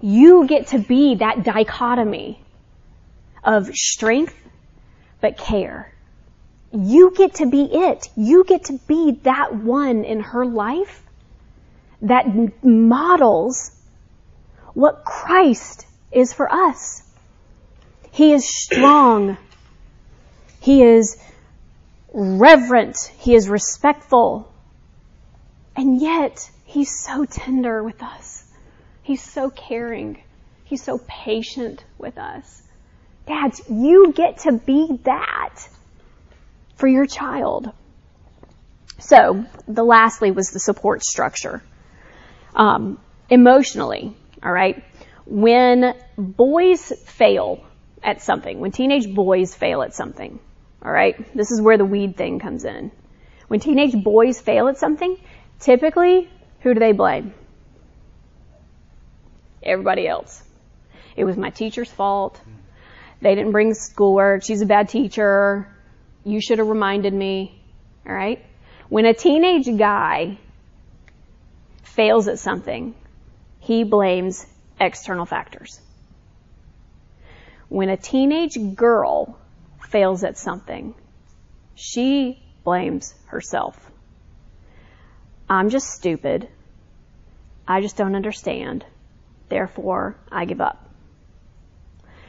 [0.01, 2.43] You get to be that dichotomy
[3.45, 4.35] of strength
[5.21, 5.93] but care.
[6.73, 8.09] You get to be it.
[8.17, 11.01] You get to be that one in her life
[12.01, 12.25] that
[12.61, 13.71] models
[14.73, 17.03] what Christ is for us.
[18.11, 19.37] He is strong.
[20.59, 21.17] He is
[22.11, 22.97] reverent.
[23.17, 24.51] He is respectful.
[25.75, 28.45] And yet, He's so tender with us.
[29.03, 30.23] He's so caring.
[30.63, 32.63] He's so patient with us.
[33.27, 35.67] Dads, you get to be that
[36.75, 37.73] for your child.
[38.99, 41.61] So, the lastly was the support structure.
[42.55, 44.81] Um, emotionally, all right.
[45.25, 47.65] When boys fail
[48.01, 50.39] at something, when teenage boys fail at something,
[50.83, 52.91] all right, this is where the weed thing comes in.
[53.47, 55.17] When teenage boys fail at something,
[55.59, 56.29] typically,
[56.61, 57.33] who do they blame?
[59.61, 60.41] Everybody else.
[61.15, 62.41] It was my teacher's fault.
[63.21, 64.43] They didn't bring schoolwork.
[64.43, 65.67] She's a bad teacher.
[66.23, 67.61] You should have reminded me.
[68.07, 68.43] All right?
[68.89, 70.39] When a teenage guy
[71.83, 72.95] fails at something,
[73.59, 74.45] he blames
[74.79, 75.79] external factors.
[77.69, 79.37] When a teenage girl
[79.91, 80.95] fails at something,
[81.75, 83.91] she blames herself.
[85.49, 86.47] I'm just stupid.
[87.67, 88.85] I just don't understand.
[89.49, 90.89] Therefore, I give up.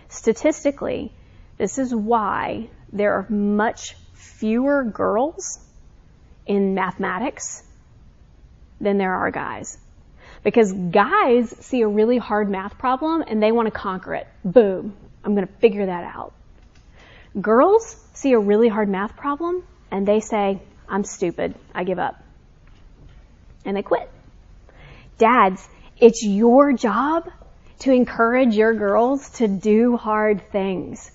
[0.09, 1.13] Statistically,
[1.57, 5.61] this is why there are much fewer girls
[6.47, 7.63] in mathematics
[8.81, 9.79] than there are guys.
[10.43, 14.27] Because guys see a really hard math problem and they want to conquer it.
[14.45, 14.95] Boom.
[15.25, 16.35] I'm going to figure that out.
[17.41, 21.55] Girls see a really hard math problem and they say, I'm stupid.
[21.75, 22.23] I give up.
[23.65, 24.11] And they quit.
[25.19, 25.67] Dads,
[25.99, 27.31] it's your job
[27.81, 31.11] to encourage your girls to do hard things.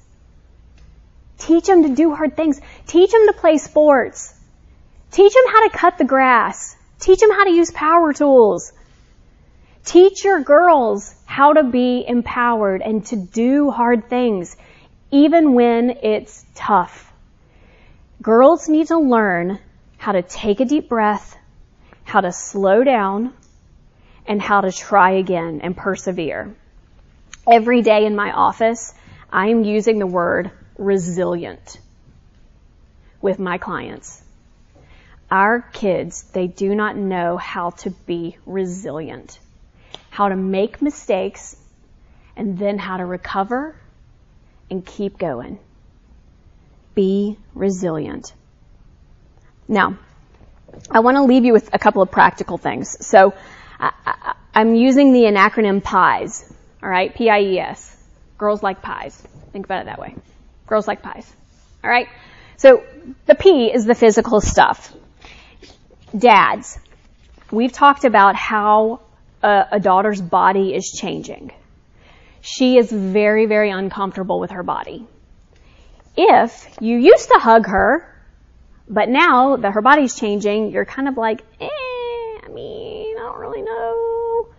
[1.38, 2.60] Teach them to do hard things.
[2.88, 4.34] Teach them to play sports.
[5.12, 6.76] Teach them how to cut the grass.
[7.00, 8.74] Teach them how to use power tools.
[9.86, 14.58] Teach your girls how to be empowered and to do hard things,
[15.12, 17.12] even when it's tough.
[18.22, 19.60] Girls need to learn
[19.98, 21.38] how to take a deep breath,
[22.04, 23.34] how to slow down,
[24.26, 26.54] and how to try again and persevere.
[27.50, 28.94] Every day in my office,
[29.32, 31.80] I am using the word resilient
[33.22, 34.22] with my clients.
[35.32, 39.40] Our kids, they do not know how to be resilient,
[40.10, 41.56] how to make mistakes,
[42.36, 43.76] and then how to recover
[44.70, 45.60] and keep going.
[46.96, 48.34] Be resilient.
[49.68, 49.98] Now,
[50.90, 53.06] I want to leave you with a couple of practical things.
[53.06, 53.34] So,
[53.80, 56.54] I, am using the acronym PIES.
[56.82, 57.96] All right, P-I-E-S.
[58.38, 59.16] Girls like pies.
[59.52, 60.16] Think about it that way.
[60.68, 61.32] Girls like pies.
[61.84, 62.08] All right.
[62.58, 62.84] So
[63.26, 64.94] the P is the physical stuff.
[66.16, 66.78] Dads,
[67.52, 69.02] we've talked about how
[69.44, 71.52] a, a daughter's body is changing.
[72.42, 75.08] She is very, very uncomfortable with her body.
[76.16, 78.14] If you used to hug her,
[78.90, 83.40] but now that her body's changing, you're kind of like, eh, I mean, I don't
[83.40, 84.50] really know.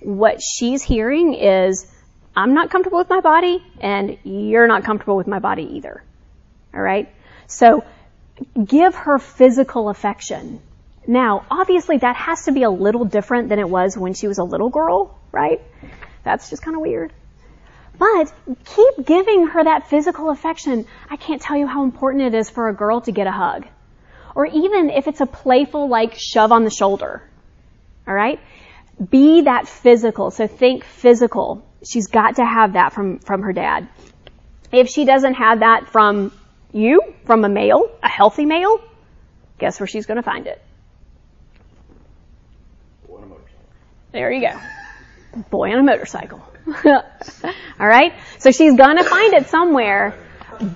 [0.00, 1.86] What she's hearing is,
[2.34, 6.02] I'm not comfortable with my body, and you're not comfortable with my body either.
[6.74, 7.12] Alright?
[7.46, 7.84] So,
[8.64, 10.60] give her physical affection.
[11.06, 14.38] Now, obviously that has to be a little different than it was when she was
[14.38, 15.60] a little girl, right?
[16.28, 17.10] That's just kind of weird.
[17.98, 18.30] But
[18.66, 20.84] keep giving her that physical affection.
[21.08, 23.66] I can't tell you how important it is for a girl to get a hug.
[24.34, 27.22] Or even if it's a playful like shove on the shoulder.
[28.06, 28.40] Alright?
[29.10, 30.30] Be that physical.
[30.30, 31.66] So think physical.
[31.82, 33.88] She's got to have that from, from her dad.
[34.70, 36.30] If she doesn't have that from
[36.72, 38.82] you, from a male, a healthy male,
[39.56, 40.62] guess where she's gonna find it?
[44.12, 44.58] There you go.
[45.50, 46.42] Boy on a motorcycle.
[47.80, 48.14] Alright?
[48.38, 50.14] So she's gonna find it somewhere.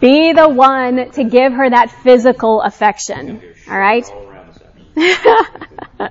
[0.00, 3.42] Be the one to give her that physical affection.
[3.68, 4.10] Alright?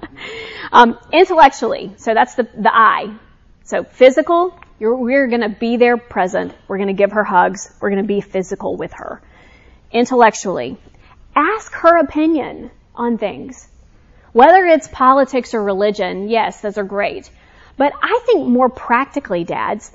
[0.71, 3.15] um, intellectually, so that's the, the I.
[3.63, 6.53] So physical, we're gonna be there present.
[6.67, 7.73] We're gonna give her hugs.
[7.79, 9.21] We're gonna be physical with her.
[9.91, 10.77] Intellectually,
[11.35, 13.67] ask her opinion on things.
[14.33, 17.29] Whether it's politics or religion, yes, those are great.
[17.77, 19.91] But I think more practically, dads,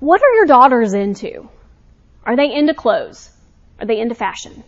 [0.00, 1.48] what are your daughters into?
[2.24, 3.30] Are they into clothes?
[3.78, 4.64] Are they into fashion?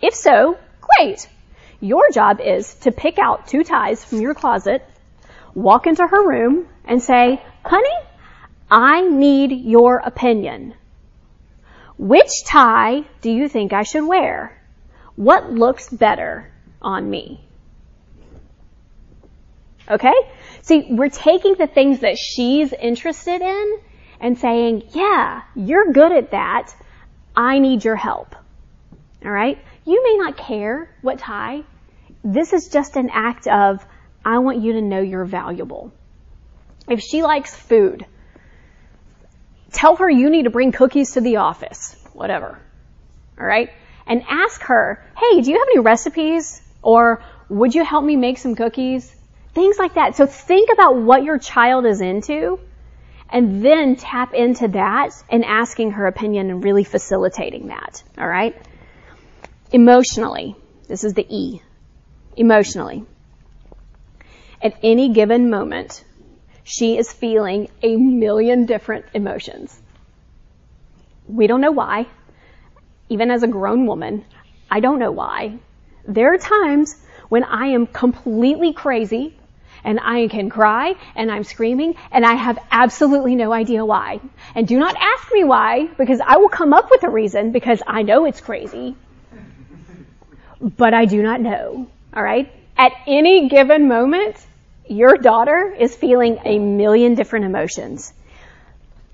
[0.00, 1.28] If so, great.
[1.80, 4.84] Your job is to pick out two ties from your closet,
[5.54, 7.96] walk into her room, and say, honey,
[8.70, 10.74] I need your opinion.
[11.96, 14.60] Which tie do you think I should wear?
[15.16, 16.50] What looks better
[16.80, 17.40] on me?
[19.90, 20.14] Okay?
[20.68, 23.78] See, we're taking the things that she's interested in
[24.20, 26.74] and saying, yeah, you're good at that.
[27.34, 28.36] I need your help.
[29.24, 29.58] Alright?
[29.86, 31.62] You may not care what tie.
[32.22, 33.82] This is just an act of,
[34.22, 35.90] I want you to know you're valuable.
[36.86, 38.04] If she likes food,
[39.72, 41.96] tell her you need to bring cookies to the office.
[42.12, 42.60] Whatever.
[43.40, 43.70] Alright?
[44.06, 46.60] And ask her, hey, do you have any recipes?
[46.82, 49.14] Or would you help me make some cookies?
[49.58, 50.14] Things like that.
[50.14, 52.60] So think about what your child is into
[53.28, 58.04] and then tap into that and asking her opinion and really facilitating that.
[58.16, 58.54] Alright?
[59.72, 60.54] Emotionally.
[60.86, 61.60] This is the E.
[62.36, 63.04] Emotionally.
[64.62, 66.04] At any given moment,
[66.62, 69.76] she is feeling a million different emotions.
[71.26, 72.06] We don't know why.
[73.08, 74.24] Even as a grown woman,
[74.70, 75.58] I don't know why.
[76.06, 76.94] There are times
[77.28, 79.34] when I am completely crazy
[79.84, 84.20] and I can cry and I'm screaming and I have absolutely no idea why.
[84.54, 87.82] And do not ask me why because I will come up with a reason because
[87.86, 88.96] I know it's crazy.
[90.60, 91.88] But I do not know.
[92.14, 92.52] Alright?
[92.76, 94.36] At any given moment,
[94.88, 98.12] your daughter is feeling a million different emotions.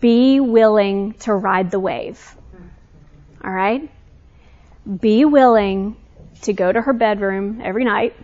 [0.01, 2.37] Be willing to ride the wave.
[3.43, 3.91] Alright?
[5.01, 5.97] Be willing
[6.43, 8.15] to go to her bedroom every night,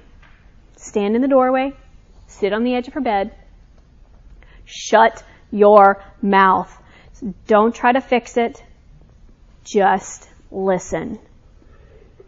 [0.77, 1.73] stand in the doorway,
[2.31, 3.35] sit on the edge of her bed,
[4.65, 6.75] shut your mouth.
[7.47, 8.63] Don't try to fix it.
[9.65, 11.19] Just listen.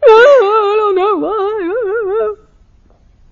[0.03, 2.35] I don't know why.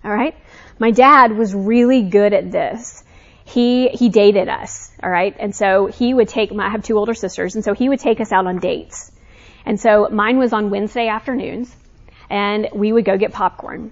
[0.03, 0.35] All right.
[0.79, 3.03] My dad was really good at this.
[3.45, 4.91] He, he dated us.
[5.03, 5.35] All right.
[5.37, 7.55] And so he would take my, I have two older sisters.
[7.55, 9.11] And so he would take us out on dates.
[9.65, 11.75] And so mine was on Wednesday afternoons
[12.29, 13.91] and we would go get popcorn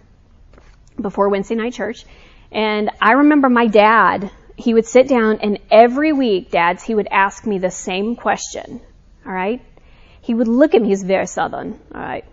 [1.00, 2.06] before Wednesday night church.
[2.52, 7.08] And I remember my dad, he would sit down and every week, dads, he would
[7.10, 8.82] ask me the same question.
[9.26, 9.62] All right.
[10.22, 11.80] He would look at me, he's very southern.
[11.94, 12.26] All right.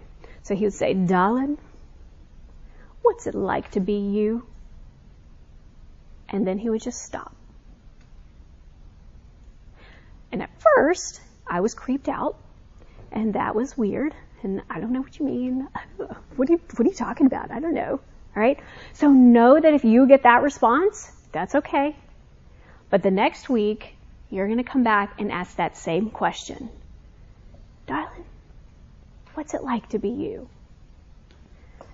[0.43, 1.59] So he would say, darling,
[3.03, 4.47] what's it like to be you?
[6.29, 7.35] And then he would just stop.
[10.33, 12.37] And at first, I was creeped out,
[13.13, 14.15] and that was weird.
[14.43, 15.69] And I don't know what you mean.
[16.37, 17.51] What are you, what are you talking about?
[17.51, 18.01] I don't know.
[18.37, 18.59] All right.
[18.93, 21.97] So know that if you get that response, that's okay.
[22.91, 23.97] But the next week,
[24.29, 26.69] you're going to come back and ask that same question.
[27.87, 28.25] Darling,
[29.35, 30.49] what's it like to be you?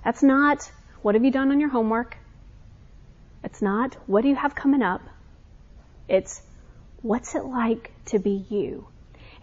[0.05, 0.71] That's not,
[1.03, 2.17] what have you done on your homework?
[3.45, 5.03] It's not, what do you have coming up?
[6.09, 6.43] It's,
[7.03, 8.89] what's it like to be you?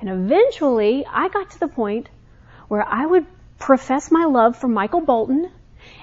[0.02, 2.10] And eventually, I got to the point
[2.68, 3.26] where I would
[3.58, 5.52] profess my love for Michael Bolton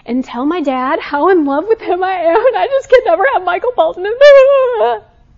[0.05, 3.01] and tell my dad how in love with him I am and I just can
[3.05, 4.05] never have Michael Bolton.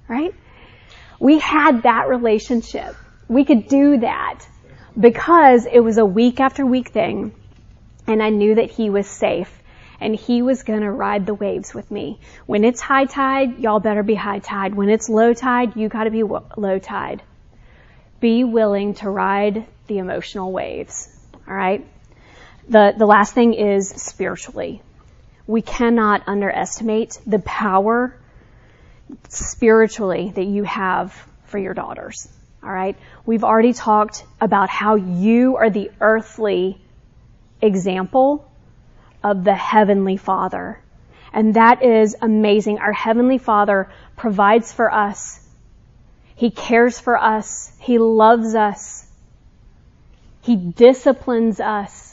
[0.09, 0.34] right?
[1.20, 2.95] We had that relationship.
[3.28, 4.47] We could do that
[4.99, 7.34] because it was a week after week thing
[8.07, 9.53] and I knew that he was safe
[10.01, 12.20] and he was gonna ride the waves with me.
[12.47, 14.74] When it's high tide, y'all better be high tide.
[14.74, 17.22] When it's low tide, you gotta be low tide.
[18.20, 21.09] Be willing to ride the emotional waves.
[21.49, 21.86] Alright?
[22.68, 24.82] The, the last thing is spiritually.
[25.46, 28.14] We cannot underestimate the power
[29.28, 31.14] spiritually that you have
[31.46, 32.28] for your daughters.
[32.62, 32.96] Alright?
[33.24, 36.80] We've already talked about how you are the earthly
[37.62, 38.50] example
[39.24, 40.80] of the Heavenly Father.
[41.32, 42.78] And that is amazing.
[42.78, 45.40] Our Heavenly Father provides for us.
[46.36, 47.72] He cares for us.
[47.80, 49.06] He loves us.
[50.42, 52.07] He disciplines us.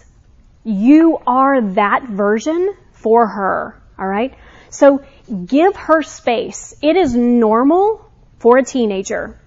[0.65, 3.81] You are that version for her.
[3.97, 4.33] Alright?
[4.71, 5.05] So
[5.45, 6.73] give her space.
[6.81, 9.39] It is normal for a teenager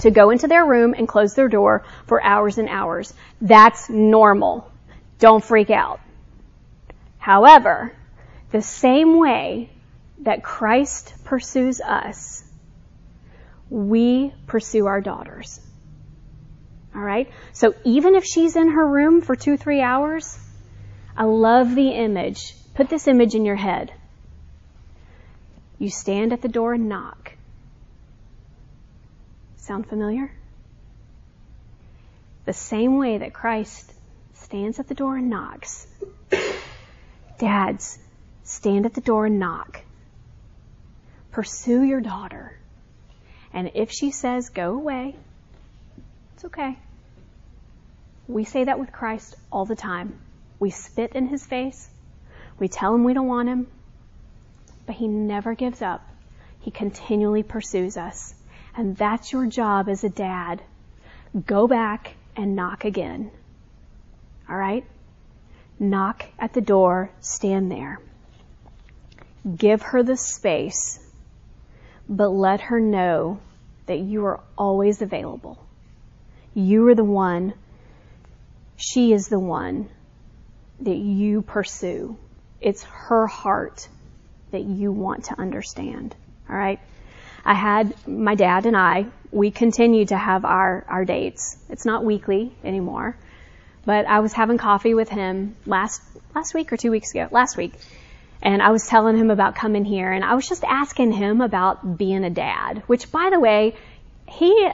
[0.00, 3.14] to go into their room and close their door for hours and hours.
[3.40, 4.70] That's normal.
[5.20, 6.00] Don't freak out.
[7.18, 7.92] However,
[8.50, 9.70] the same way
[10.22, 12.44] that Christ pursues us,
[13.70, 15.60] we pursue our daughters.
[16.96, 17.30] Alright?
[17.52, 20.38] So even if she's in her room for two, three hours,
[21.14, 22.54] I love the image.
[22.74, 23.92] Put this image in your head.
[25.78, 27.34] You stand at the door and knock.
[29.56, 30.32] Sound familiar?
[32.46, 33.92] The same way that Christ
[34.34, 35.86] stands at the door and knocks.
[37.38, 37.98] Dads,
[38.44, 39.82] stand at the door and knock.
[41.30, 42.56] Pursue your daughter.
[43.52, 45.16] And if she says, go away,
[46.34, 46.78] it's okay.
[48.28, 50.18] We say that with Christ all the time.
[50.58, 51.88] We spit in his face.
[52.58, 53.66] We tell him we don't want him.
[54.86, 56.06] But he never gives up.
[56.60, 58.34] He continually pursues us.
[58.76, 60.62] And that's your job as a dad.
[61.46, 63.30] Go back and knock again.
[64.48, 64.84] Alright?
[65.78, 68.00] Knock at the door, stand there.
[69.56, 70.98] Give her the space,
[72.08, 73.38] but let her know
[73.86, 75.58] that you are always available.
[76.54, 77.52] You are the one,
[78.76, 79.88] she is the one
[80.80, 82.16] that you pursue.
[82.60, 83.88] It's her heart
[84.50, 86.14] that you want to understand.
[86.48, 86.80] Alright?
[87.44, 91.56] I had my dad and I, we continue to have our, our dates.
[91.68, 93.16] It's not weekly anymore.
[93.84, 96.02] But I was having coffee with him last,
[96.34, 97.74] last week or two weeks ago, last week.
[98.42, 101.96] And I was telling him about coming here and I was just asking him about
[101.96, 103.76] being a dad, which by the way,
[104.28, 104.70] he,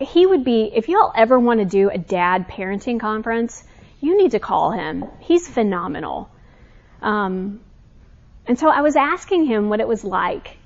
[0.00, 3.62] he would be, if y'all ever want to do a dad parenting conference,
[4.00, 5.04] you need to call him.
[5.20, 6.30] He's phenomenal.
[7.00, 7.60] Um,
[8.46, 10.56] and so I was asking him what it was like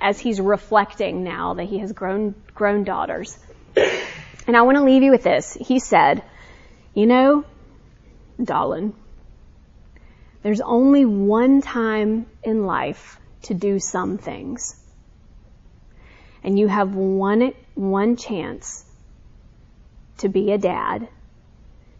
[0.00, 3.38] as he's reflecting now that he has grown, grown daughters.
[4.46, 5.54] And I want to leave you with this.
[5.54, 6.22] He said,
[6.94, 7.44] you know,
[8.42, 8.94] darling,
[10.42, 14.76] there's only one time in life to do some things.
[16.44, 18.84] And you have one, one chance
[20.18, 21.08] to be a dad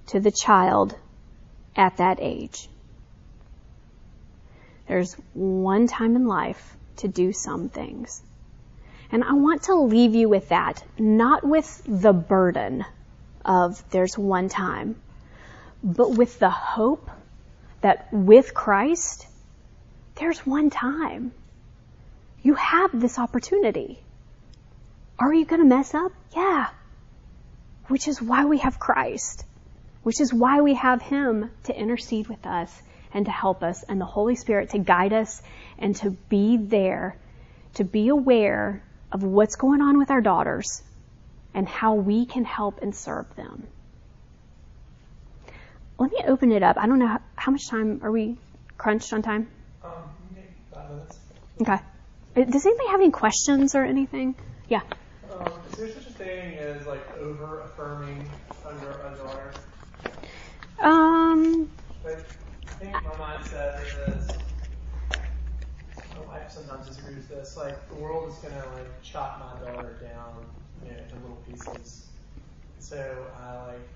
[0.07, 0.97] to the child
[1.77, 2.68] at that age.
[4.89, 8.22] There's one time in life to do some things.
[9.12, 12.85] And I want to leave you with that, not with the burden
[13.45, 14.97] of there's one time,
[15.83, 17.11] but with the hope
[17.83, 19.27] that with Christ,
[20.16, 21.33] there's one time.
[22.43, 24.01] You have this opportunity.
[25.19, 26.12] Are you going to mess up?
[26.35, 26.69] Yeah.
[27.89, 29.45] Which is why we have Christ.
[30.03, 34.01] Which is why we have Him to intercede with us and to help us and
[34.01, 35.43] the Holy Spirit to guide us
[35.79, 37.17] and to be there,
[37.75, 40.83] to be aware of what's going on with our daughters
[41.55, 43.67] and how we can help and serve them.
[45.99, 46.77] Let me open it up.
[46.79, 48.37] I don't know how, how much time are we
[48.77, 49.49] crunched on time?
[49.83, 49.93] Um,
[50.35, 51.19] minutes.
[51.62, 51.79] Okay.
[52.37, 54.35] Uh, Does anybody have any questions or anything?
[54.69, 54.83] Yeah.
[55.39, 58.30] Um, is there such a thing as like over affirming
[58.64, 59.55] under a daughter?
[60.82, 61.68] Um.
[62.05, 62.24] Like,
[62.70, 64.39] I think my mindset is this.
[66.14, 67.57] My wife sometimes disagrees with this.
[67.57, 70.47] Like, the world is gonna like chop my daughter down,
[70.84, 72.09] you know, into little pieces.
[72.78, 73.89] So I like,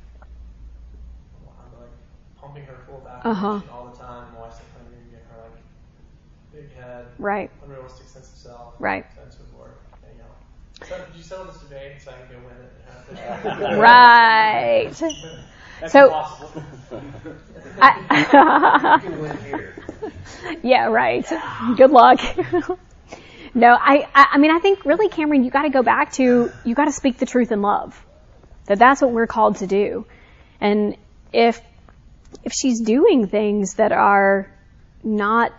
[1.58, 1.92] I'm like
[2.36, 3.60] pumping her full of affirmation Uh-huh.
[3.72, 4.32] all the time.
[4.34, 5.62] My wife's like trying to get her like
[6.52, 7.50] big head, Right.
[7.62, 9.06] unrealistic sense of self, Right.
[9.14, 9.78] sense of worth.
[10.02, 10.30] And, you know,
[10.88, 12.72] so did you settle this debate so I can go win it
[13.10, 13.78] and have a fish?
[13.78, 15.16] Right.
[15.80, 16.62] That's So- impossible.
[17.82, 19.00] I,
[20.62, 21.26] yeah, right.
[21.76, 22.20] Good luck.
[23.54, 26.52] no, I, I, I mean, I think really, Cameron, you got to go back to
[26.64, 27.98] you got to speak the truth in love.
[28.66, 30.04] That that's what we're called to do.
[30.60, 30.96] And
[31.32, 31.60] if
[32.44, 34.50] if she's doing things that are
[35.02, 35.52] not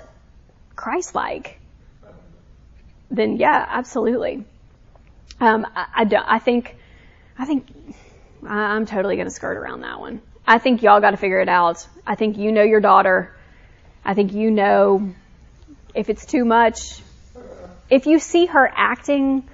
[0.76, 1.60] Christ-like,
[3.10, 4.46] then yeah, absolutely.
[5.42, 6.76] Um, I, I, don't- I think,
[7.38, 7.68] I think
[8.48, 10.22] I- I'm totally going to skirt around that one.
[10.48, 11.86] I think y'all got to figure it out.
[12.06, 13.36] I think you know your daughter.
[14.06, 15.14] I think you know
[15.94, 17.02] if it's too much.
[17.90, 19.48] If you see her acting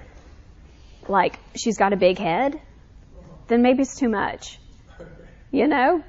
[1.08, 2.60] like she's got a big head,
[3.48, 4.58] then maybe it's too much.
[5.50, 6.04] You know?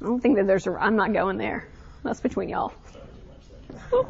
[0.00, 1.66] I don't think that there's a, I'm not going there.
[2.02, 2.72] That's between y'all.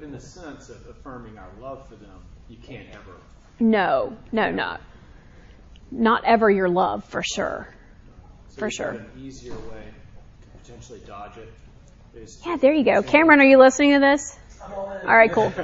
[0.00, 3.18] But in the sense of affirming our love for them, you can't ever.
[3.58, 4.78] no, no, no.
[5.90, 7.68] Not ever your love for sure.
[8.48, 8.90] So For sure.
[8.92, 9.84] An easier way
[10.40, 11.52] to potentially dodge it
[12.18, 12.40] is.
[12.46, 13.02] Yeah, there you go.
[13.02, 14.38] Cameron, are you listening to this?
[14.74, 15.52] All right, cool.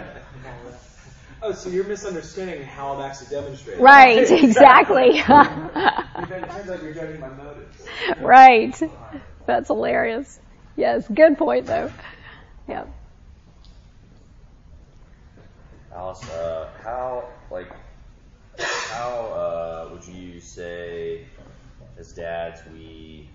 [1.43, 3.83] Oh, so you're misunderstanding how I'm actually demonstrating.
[3.83, 5.19] Right, exactly.
[5.19, 7.87] It turns out you're judging my motives.
[8.19, 8.75] right.
[9.45, 10.41] That's hilarious.
[10.77, 11.93] Yes, good point though.
[12.67, 12.87] Yeah.
[15.97, 17.73] Alice, uh, how like
[18.59, 21.27] how uh, would you say
[21.97, 23.31] as dads we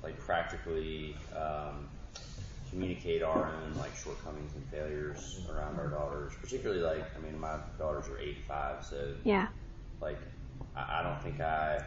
[0.00, 1.88] like practically um,
[2.70, 7.58] communicate our own like shortcomings and failures around our daughters, particularly like I mean my
[7.76, 9.48] daughters are eight five, so Yeah.
[10.00, 10.20] like
[10.76, 11.80] I, I don't think I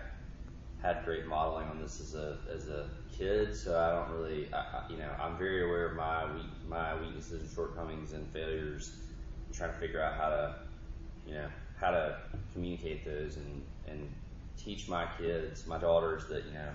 [0.81, 4.57] had great modeling on this as a as a kid, so I don't really I,
[4.57, 8.91] I, you know I'm very aware of my weak, my weaknesses and shortcomings and failures.
[9.47, 10.55] I'm trying to figure out how to
[11.27, 11.47] you know
[11.79, 12.17] how to
[12.53, 14.09] communicate those and and
[14.57, 16.69] teach my kids, my daughters that you know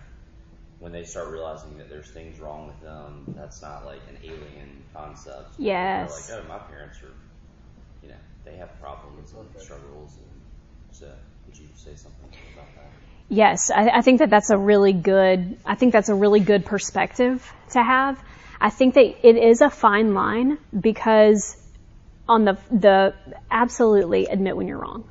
[0.82, 4.82] when they start realizing that there's things wrong with them, that's not like an alien
[4.92, 5.54] concept.
[5.56, 6.26] Yes.
[6.26, 7.14] They're like, oh, my parents are,
[8.02, 10.16] you know, they have problems and struggles.
[10.16, 11.08] And so,
[11.46, 12.90] would you say something about that?
[13.28, 15.56] Yes, I, I think that that's a really good.
[15.64, 18.20] I think that's a really good perspective to have.
[18.60, 21.56] I think that it is a fine line because
[22.32, 23.14] on the the
[23.50, 25.08] absolutely admit when you're wrong.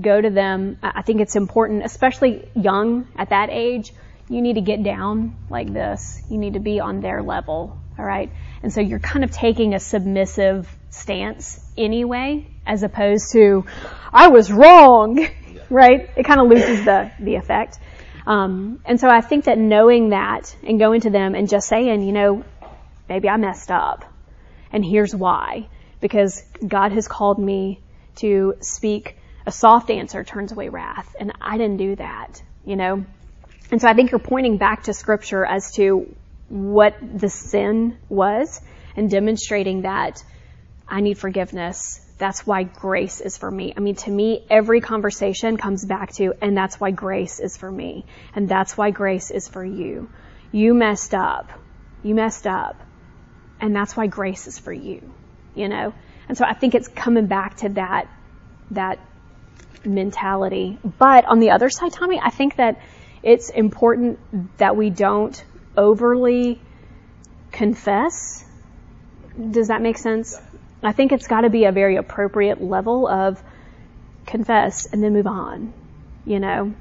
[0.00, 0.78] Go to them.
[0.82, 3.92] I think it's important, especially young at that age.
[4.28, 6.22] You need to get down like this.
[6.30, 7.76] You need to be on their level.
[7.98, 8.30] All right.
[8.62, 13.64] And so you're kind of taking a submissive stance anyway, as opposed to,
[14.12, 15.26] I was wrong.
[15.70, 16.10] Right?
[16.16, 17.78] It kind of loses the, the effect.
[18.26, 22.02] Um, and so I think that knowing that and going to them and just saying,
[22.02, 22.44] you know,
[23.08, 24.04] maybe I messed up.
[24.70, 25.68] And here's why.
[26.02, 27.80] Because God has called me
[28.16, 31.16] to speak a soft answer turns away wrath.
[31.18, 33.06] And I didn't do that, you know?
[33.70, 36.14] And so I think you're pointing back to scripture as to
[36.48, 38.60] what the sin was
[38.96, 40.22] and demonstrating that
[40.86, 42.00] I need forgiveness.
[42.18, 43.72] That's why grace is for me.
[43.74, 47.70] I mean, to me, every conversation comes back to, and that's why grace is for
[47.70, 48.04] me.
[48.34, 50.10] And that's why grace is for you.
[50.52, 51.50] You messed up.
[52.02, 52.78] You messed up.
[53.60, 55.14] And that's why grace is for you.
[55.54, 55.94] You know?
[56.28, 58.08] And so I think it's coming back to that,
[58.70, 58.98] that
[59.84, 60.78] mentality.
[60.98, 62.80] But on the other side, Tommy, I think that
[63.22, 64.18] it's important
[64.58, 65.42] that we don't
[65.76, 66.60] overly
[67.50, 68.44] confess.
[69.50, 70.40] Does that make sense?
[70.82, 73.42] I think it's got to be a very appropriate level of
[74.26, 75.72] confess and then move on.
[76.24, 76.74] You know,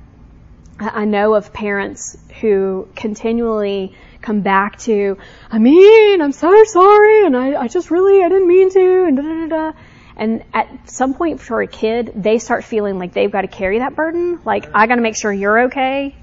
[0.80, 5.17] I know of parents who continually come back to,
[5.49, 9.17] I mean, I'm so sorry, and I, I just really, I didn't mean to, and
[9.17, 9.78] da da da da.
[10.15, 13.80] And at some point for a kid, they start feeling like they've got to carry
[13.80, 14.39] that burden.
[14.45, 16.15] Like, I got to make sure you're okay.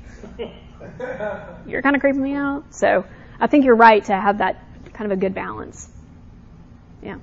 [1.66, 2.64] You're kind of creeping me out.
[2.74, 3.05] So
[3.40, 5.88] I think you're right to have that kind of a good balance.
[7.03, 7.16] Yeah.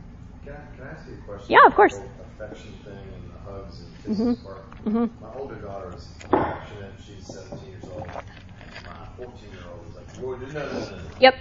[0.43, 1.45] Can I, can I ask you a question?
[1.49, 1.99] Yeah, of course.
[2.39, 4.86] Affection thing and the hugs and kisses part.
[4.86, 5.09] Mhm.
[5.21, 6.93] My older daughter is affectionate.
[7.07, 8.07] She's 17 years old.
[8.07, 9.55] My 14
[10.20, 11.36] no." Yep.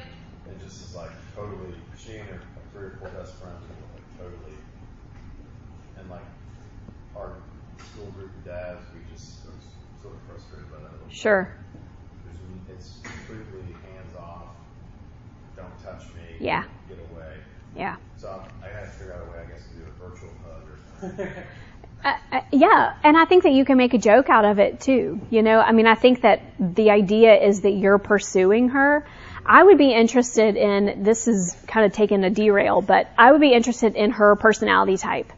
[0.48, 1.74] And just is like totally.
[1.98, 4.58] She and her like, three or four best friends are like totally.
[5.98, 6.26] And like
[7.16, 7.32] our
[7.78, 9.56] school group of dads, we just are
[10.02, 10.90] sort of frustrated by that.
[10.90, 11.16] a little bit.
[11.16, 11.48] Sure.
[12.24, 14.48] Because we- it's completely hands off.
[15.56, 16.36] Don't touch me.
[16.40, 16.64] Yeah.
[16.88, 17.38] Get away.
[17.74, 17.96] Yeah.
[18.16, 20.62] So I'm, I gotta figure out a way, I guess, to do a virtual hug
[20.68, 21.44] or something.
[22.04, 24.80] Uh, uh, yeah, and I think that you can make a joke out of it
[24.80, 25.20] too.
[25.30, 29.06] You know, I mean, I think that the idea is that you're pursuing her.
[29.46, 33.40] I would be interested in, this is kind of taking a derail, but I would
[33.40, 35.32] be interested in her personality type.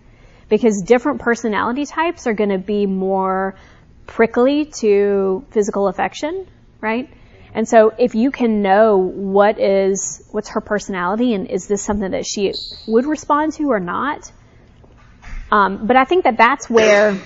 [0.49, 3.57] Because different personality types are going to be more
[4.07, 6.47] prickly to physical affection,
[6.81, 7.09] right?
[7.53, 12.11] And so if you can know what is, what's her personality and is this something
[12.11, 12.53] that she
[12.87, 14.31] would respond to or not,
[15.51, 17.17] um, but I think that that's where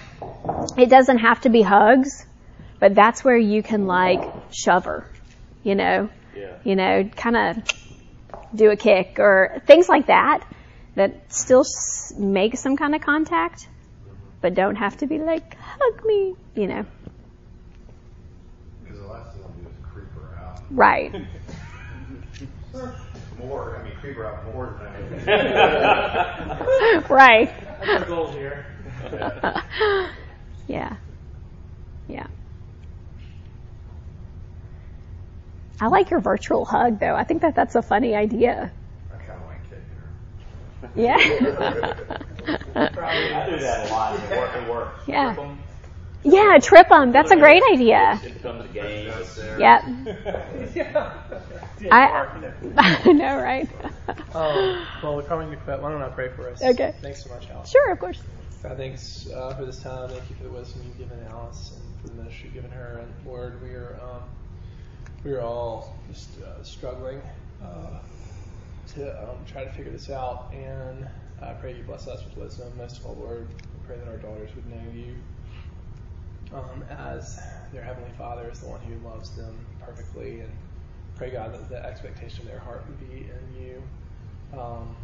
[0.76, 2.26] it doesn't have to be hugs,
[2.78, 5.06] but that's where you can like shove her,
[5.62, 6.46] you know, Yeah.
[6.64, 7.56] you know, kind of
[8.54, 10.44] do a kick or things like that
[10.96, 13.68] that still s- make some kind of contact,
[14.40, 16.84] but don't have to be like hug me, you know.
[18.82, 20.62] Because the last thing I'll do is creep her out.
[20.70, 21.14] Right.
[23.46, 27.50] More, I mean, creep her out more than I right.
[27.80, 28.66] That's our goal here.
[30.66, 30.96] yeah.
[32.08, 32.26] Yeah.
[35.80, 37.14] I like your virtual hug though.
[37.14, 38.70] I think that that's a funny idea.
[39.10, 40.92] I kind of like kicking her.
[40.94, 41.16] Yeah.
[42.76, 44.14] I do that a lot.
[44.14, 44.56] It works.
[44.56, 45.00] It works.
[45.06, 45.36] Yeah.
[46.28, 46.54] Trip 'em.
[46.54, 47.12] yeah, trip them.
[47.12, 48.20] That's a great idea.
[48.24, 49.12] It becomes a game.
[49.58, 49.84] Yep.
[51.90, 52.26] I,
[52.78, 53.68] I know, right?
[54.34, 55.80] Um, well, we're coming to quit.
[55.80, 56.62] Why don't I pray for us?
[56.62, 56.94] Okay.
[57.02, 57.70] Thanks so much, Alice.
[57.70, 58.22] Sure, of course.
[58.62, 60.08] God, thanks uh, for this time.
[60.10, 62.98] Thank you for the wisdom you've given Alice and for the ministry you've given her.
[62.98, 64.30] And Lord, we are um,
[65.24, 67.22] we are all just uh, struggling
[67.62, 68.00] uh,
[68.94, 70.52] to um, try to figure this out.
[70.52, 71.08] And
[71.42, 72.76] I pray you bless us with wisdom.
[72.76, 75.16] Most of all, Lord, we pray that our daughters would know you
[76.90, 77.38] as
[77.72, 80.40] their heavenly Father, is the one who loves them perfectly.
[80.40, 80.50] And
[81.16, 83.82] pray God that the expectation of their heart would be in you
[84.58, 84.96] um,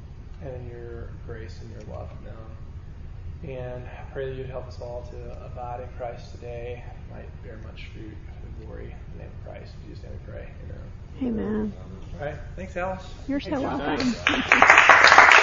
[0.43, 3.55] and in your grace and your love for them.
[3.55, 7.59] And I pray that you'd help us all to abide in Christ today, might bear
[7.59, 9.75] much fruit for the glory in the name of Christ.
[9.83, 10.49] In Jesus' name we pray.
[11.21, 11.39] Amen.
[11.39, 11.73] Amen.
[12.19, 12.37] All right.
[12.57, 13.05] Thanks, Alice.
[13.29, 14.15] You're so welcome.